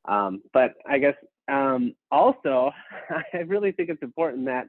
Um, 0.06 0.40
but 0.54 0.76
I 0.88 0.96
guess 0.98 1.14
um, 1.52 1.94
also, 2.10 2.70
I 3.34 3.38
really 3.40 3.72
think 3.72 3.90
it's 3.90 4.02
important 4.02 4.46
that 4.46 4.68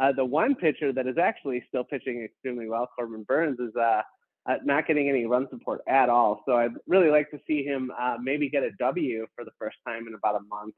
uh, 0.00 0.10
the 0.10 0.24
one 0.24 0.56
pitcher 0.56 0.92
that 0.92 1.06
is 1.06 1.18
actually 1.18 1.62
still 1.68 1.84
pitching 1.84 2.20
extremely 2.24 2.68
well, 2.68 2.88
Corbin 2.96 3.22
Burnes, 3.22 3.60
is 3.60 3.76
uh, 3.76 4.02
uh, 4.50 4.56
not 4.64 4.88
getting 4.88 5.08
any 5.08 5.24
run 5.24 5.46
support 5.50 5.82
at 5.86 6.08
all. 6.08 6.42
So 6.46 6.56
I'd 6.56 6.72
really 6.88 7.10
like 7.10 7.30
to 7.30 7.38
see 7.46 7.62
him 7.62 7.92
uh, 7.96 8.16
maybe 8.20 8.50
get 8.50 8.64
a 8.64 8.72
W 8.80 9.24
for 9.36 9.44
the 9.44 9.52
first 9.56 9.76
time 9.86 10.08
in 10.08 10.14
about 10.14 10.34
a 10.34 10.44
month. 10.48 10.74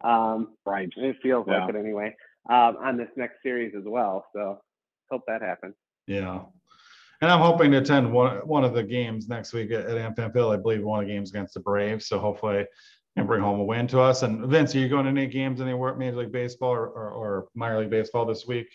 Um, 0.00 0.54
Right. 0.64 0.88
it 0.96 1.16
feels 1.22 1.44
Yeah. 1.46 1.66
like 1.66 1.74
it 1.74 1.78
anyway 1.78 2.16
um, 2.48 2.78
on 2.80 2.96
this 2.96 3.10
next 3.16 3.42
series 3.42 3.74
as 3.76 3.84
well. 3.84 4.24
So 4.32 4.60
hope 5.10 5.22
that 5.26 5.42
happens. 5.42 5.74
Yeah. 6.06 6.40
And 7.20 7.30
I'm 7.30 7.40
hoping 7.40 7.70
to 7.70 7.78
attend 7.78 8.12
one, 8.12 8.38
one 8.38 8.64
of 8.64 8.74
the 8.74 8.82
games 8.82 9.28
next 9.28 9.52
week 9.52 9.70
at, 9.70 9.86
at 9.86 9.96
AmFam 9.96 10.32
Field. 10.32 10.52
I 10.52 10.56
believe 10.56 10.82
one 10.82 11.00
of 11.00 11.06
the 11.06 11.12
games 11.12 11.30
against 11.30 11.54
the 11.54 11.60
Braves. 11.60 12.06
So 12.06 12.18
hopefully 12.18 12.58
I 12.58 12.66
can 13.16 13.26
bring 13.26 13.40
home 13.40 13.60
a 13.60 13.64
win 13.64 13.86
to 13.88 14.00
us. 14.00 14.22
And 14.22 14.46
Vince, 14.46 14.74
are 14.74 14.78
you 14.78 14.88
going 14.88 15.04
to 15.04 15.10
any 15.10 15.26
games 15.26 15.60
anywhere, 15.60 15.94
Major 15.94 16.16
League 16.16 16.32
Baseball 16.32 16.70
or, 16.70 16.86
or, 16.88 17.10
or 17.10 17.48
minor 17.54 17.78
league 17.80 17.90
baseball 17.90 18.26
this 18.26 18.46
week? 18.46 18.68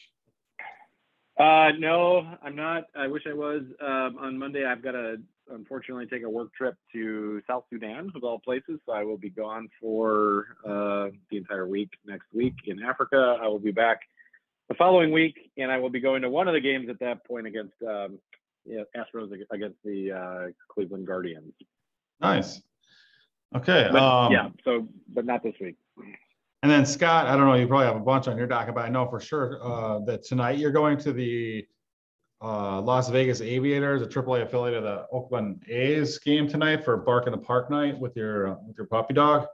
Uh, 1.37 1.71
no, 1.77 2.37
I'm 2.43 2.55
not. 2.55 2.85
I 2.95 3.07
wish 3.07 3.23
I 3.29 3.33
was. 3.33 3.61
Um, 3.81 4.17
on 4.19 4.37
Monday, 4.37 4.65
I've 4.65 4.83
got 4.83 4.91
to 4.91 5.17
unfortunately 5.51 6.05
take 6.05 6.23
a 6.23 6.29
work 6.29 6.53
trip 6.53 6.75
to 6.93 7.41
South 7.47 7.63
Sudan, 7.71 8.11
of 8.13 8.23
all 8.23 8.39
places. 8.39 8.79
So 8.85 8.91
I 8.91 9.03
will 9.03 9.17
be 9.17 9.29
gone 9.29 9.69
for 9.79 10.57
uh, 10.65 11.09
the 11.31 11.37
entire 11.37 11.67
week 11.67 11.91
next 12.05 12.27
week 12.33 12.55
in 12.65 12.83
Africa. 12.83 13.37
I 13.41 13.47
will 13.47 13.59
be 13.59 13.71
back 13.71 14.01
the 14.69 14.75
following 14.75 15.11
week, 15.11 15.51
and 15.57 15.71
I 15.71 15.77
will 15.77 15.89
be 15.89 15.99
going 15.99 16.21
to 16.21 16.29
one 16.29 16.47
of 16.47 16.53
the 16.53 16.61
games 16.61 16.89
at 16.89 16.99
that 16.99 17.25
point 17.25 17.47
against 17.47 17.73
um, 17.81 18.19
yeah, 18.65 18.83
Astros 18.95 19.31
against 19.51 19.77
the 19.83 20.11
uh, 20.11 20.51
Cleveland 20.71 21.07
Guardians. 21.07 21.53
Nice. 22.21 22.61
Okay. 23.55 23.89
But, 23.91 24.01
um, 24.01 24.31
yeah, 24.31 24.49
so 24.63 24.87
but 25.11 25.25
not 25.25 25.43
this 25.43 25.55
week. 25.59 25.75
And 26.61 26.71
then 26.71 26.85
Scott, 26.85 27.25
I 27.27 27.35
don't 27.35 27.45
know, 27.45 27.55
you 27.55 27.67
probably 27.67 27.87
have 27.87 27.95
a 27.95 28.01
bunch 28.01 28.27
on 28.27 28.37
your 28.37 28.45
docket, 28.45 28.75
but 28.75 28.85
I 28.85 28.89
know 28.89 29.07
for 29.09 29.19
sure 29.19 29.59
uh, 29.63 29.99
that 30.05 30.23
tonight 30.23 30.59
you're 30.59 30.71
going 30.71 30.97
to 30.99 31.13
the 31.13 31.65
uh, 32.41 32.81
Las 32.81 33.09
Vegas 33.09 33.41
Aviators, 33.41 34.01
a 34.01 34.05
AAA 34.05 34.43
affiliate 34.43 34.77
of 34.77 34.83
the 34.83 35.05
Oakland 35.11 35.63
A's 35.67 36.19
game 36.19 36.47
tonight 36.47 36.83
for 36.83 36.97
Bark 36.97 37.27
in 37.27 37.31
the 37.31 37.37
Park 37.37 37.69
night 37.69 37.97
with 37.97 38.15
your 38.15 38.49
uh, 38.49 38.55
with 38.67 38.77
your 38.77 38.87
puppy 38.87 39.13
dog. 39.13 39.47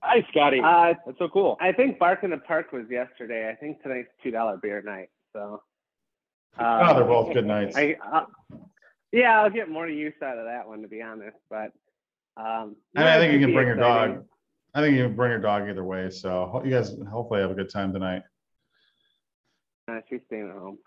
Hi, 0.00 0.26
Scotty. 0.30 0.60
Uh, 0.60 0.94
That's 1.04 1.18
so 1.18 1.28
cool. 1.28 1.56
I 1.60 1.72
think 1.72 1.98
Bark 1.98 2.22
in 2.22 2.30
the 2.30 2.38
Park 2.38 2.72
was 2.72 2.84
yesterday. 2.90 3.48
I 3.50 3.54
think 3.54 3.82
tonight's 3.82 4.08
two 4.22 4.30
dollar 4.30 4.56
beer 4.56 4.82
night. 4.82 5.10
So. 5.32 5.62
Oh, 6.58 6.94
they're 6.94 7.04
both 7.04 7.34
good 7.34 7.46
nights. 7.46 7.76
I, 7.76 7.96
uh, 8.12 8.24
yeah, 9.12 9.40
I'll 9.40 9.50
get 9.50 9.68
more 9.68 9.88
use 9.88 10.14
out 10.22 10.38
of 10.38 10.46
that 10.46 10.66
one 10.66 10.82
to 10.82 10.88
be 10.88 11.02
honest. 11.02 11.36
But 11.50 11.72
um, 12.36 12.76
I, 12.96 13.00
mean, 13.00 13.08
I 13.08 13.18
think 13.18 13.32
you 13.32 13.40
can 13.40 13.48
be 13.48 13.54
bring 13.54 13.66
your 13.66 13.76
dog. 13.76 14.24
I 14.74 14.80
think 14.80 14.96
you 14.96 15.04
can 15.04 15.16
bring 15.16 15.30
your 15.30 15.40
dog 15.40 15.68
either 15.68 15.84
way. 15.84 16.10
So 16.10 16.62
you 16.64 16.70
guys 16.70 16.94
hopefully 17.10 17.40
have 17.40 17.50
a 17.50 17.54
good 17.54 17.70
time 17.70 17.92
tonight. 17.92 18.22
Uh, 19.88 20.00
she's 20.08 20.20
staying 20.26 20.50
at 20.50 20.56
home. 20.56 20.78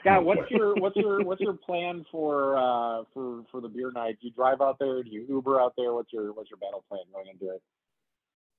Scott, 0.00 0.24
what's 0.24 0.50
your 0.50 0.74
what's 0.76 0.96
your 0.96 1.24
what's 1.24 1.40
your 1.40 1.54
plan 1.54 2.04
for 2.10 2.56
uh 2.56 3.04
for 3.12 3.44
for 3.50 3.60
the 3.60 3.68
beer 3.68 3.90
night? 3.92 4.16
Do 4.20 4.28
you 4.28 4.32
drive 4.32 4.60
out 4.60 4.78
there? 4.78 5.02
Do 5.02 5.10
you 5.10 5.26
Uber 5.28 5.60
out 5.60 5.74
there? 5.76 5.92
What's 5.92 6.12
your 6.12 6.32
what's 6.32 6.50
your 6.50 6.58
battle 6.58 6.84
plan 6.88 7.02
going 7.12 7.26
into 7.28 7.52
it? 7.54 7.62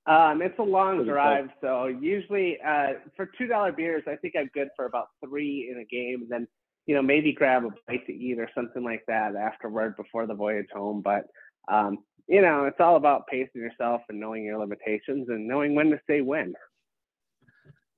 Um, 0.06 0.40
it's 0.42 0.58
a 0.58 0.62
long 0.62 0.96
Pretty 0.96 1.10
drive, 1.10 1.50
so 1.60 1.86
usually 1.86 2.58
uh, 2.66 2.94
for 3.16 3.30
two 3.36 3.46
dollar 3.46 3.70
beers, 3.70 4.02
I 4.06 4.16
think 4.16 4.34
I'm 4.36 4.50
good 4.54 4.68
for 4.74 4.86
about 4.86 5.08
three 5.24 5.70
in 5.70 5.78
a 5.78 5.84
game, 5.84 6.22
and 6.22 6.30
then 6.30 6.48
you 6.86 6.94
know 6.94 7.02
maybe 7.02 7.32
grab 7.32 7.64
a 7.64 7.70
bite 7.86 8.06
to 8.06 8.12
eat 8.12 8.38
or 8.38 8.48
something 8.54 8.82
like 8.82 9.04
that 9.08 9.36
afterward 9.36 9.96
before 9.96 10.26
the 10.26 10.34
voyage 10.34 10.68
home. 10.72 11.02
But 11.02 11.26
um, 11.68 11.98
you 12.30 12.40
know, 12.40 12.64
it's 12.64 12.78
all 12.78 12.96
about 12.96 13.26
pacing 13.26 13.60
yourself 13.60 14.02
and 14.08 14.18
knowing 14.18 14.44
your 14.44 14.58
limitations 14.58 15.28
and 15.28 15.48
knowing 15.48 15.74
when 15.74 15.90
to 15.90 16.00
say 16.08 16.20
when. 16.20 16.54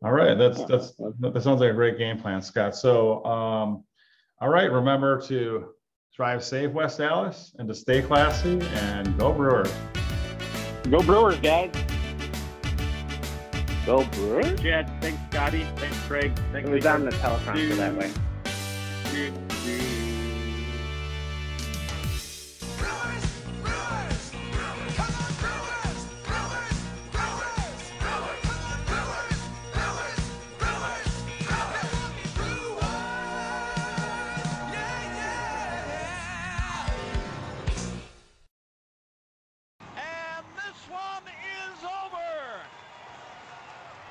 All 0.04 0.12
right, 0.12 0.36
that's 0.36 0.64
that's 0.64 0.94
that 1.20 1.42
sounds 1.42 1.60
like 1.60 1.70
a 1.70 1.74
great 1.74 1.96
game 1.96 2.18
plan, 2.18 2.42
Scott. 2.42 2.74
So, 2.74 3.24
um, 3.24 3.84
all 4.40 4.48
right, 4.48 4.72
remember 4.72 5.20
to 5.28 5.68
drive 6.16 6.42
safe, 6.42 6.72
West 6.72 6.98
Dallas, 6.98 7.54
and 7.58 7.68
to 7.68 7.74
stay 7.74 8.02
classy 8.02 8.58
and 8.72 9.16
go 9.18 9.32
Brewers. 9.32 9.72
Go 10.90 11.02
Brewers, 11.02 11.38
guys. 11.38 11.70
Go 13.85 14.05
Brewers! 14.12 14.61
Chad, 14.61 14.88
thanks 15.01 15.18
Scotty, 15.31 15.64
thanks 15.77 15.99
Craig, 16.07 16.33
It 16.33 16.38
thanks. 16.53 16.68
was 16.68 16.85
Lisa. 16.85 16.90
on 16.92 17.05
the 17.05 17.11
teleprompter 17.12 17.77
that 17.77 17.95
way. 17.97 18.11
Do, 19.11 19.31
do. 19.64 19.82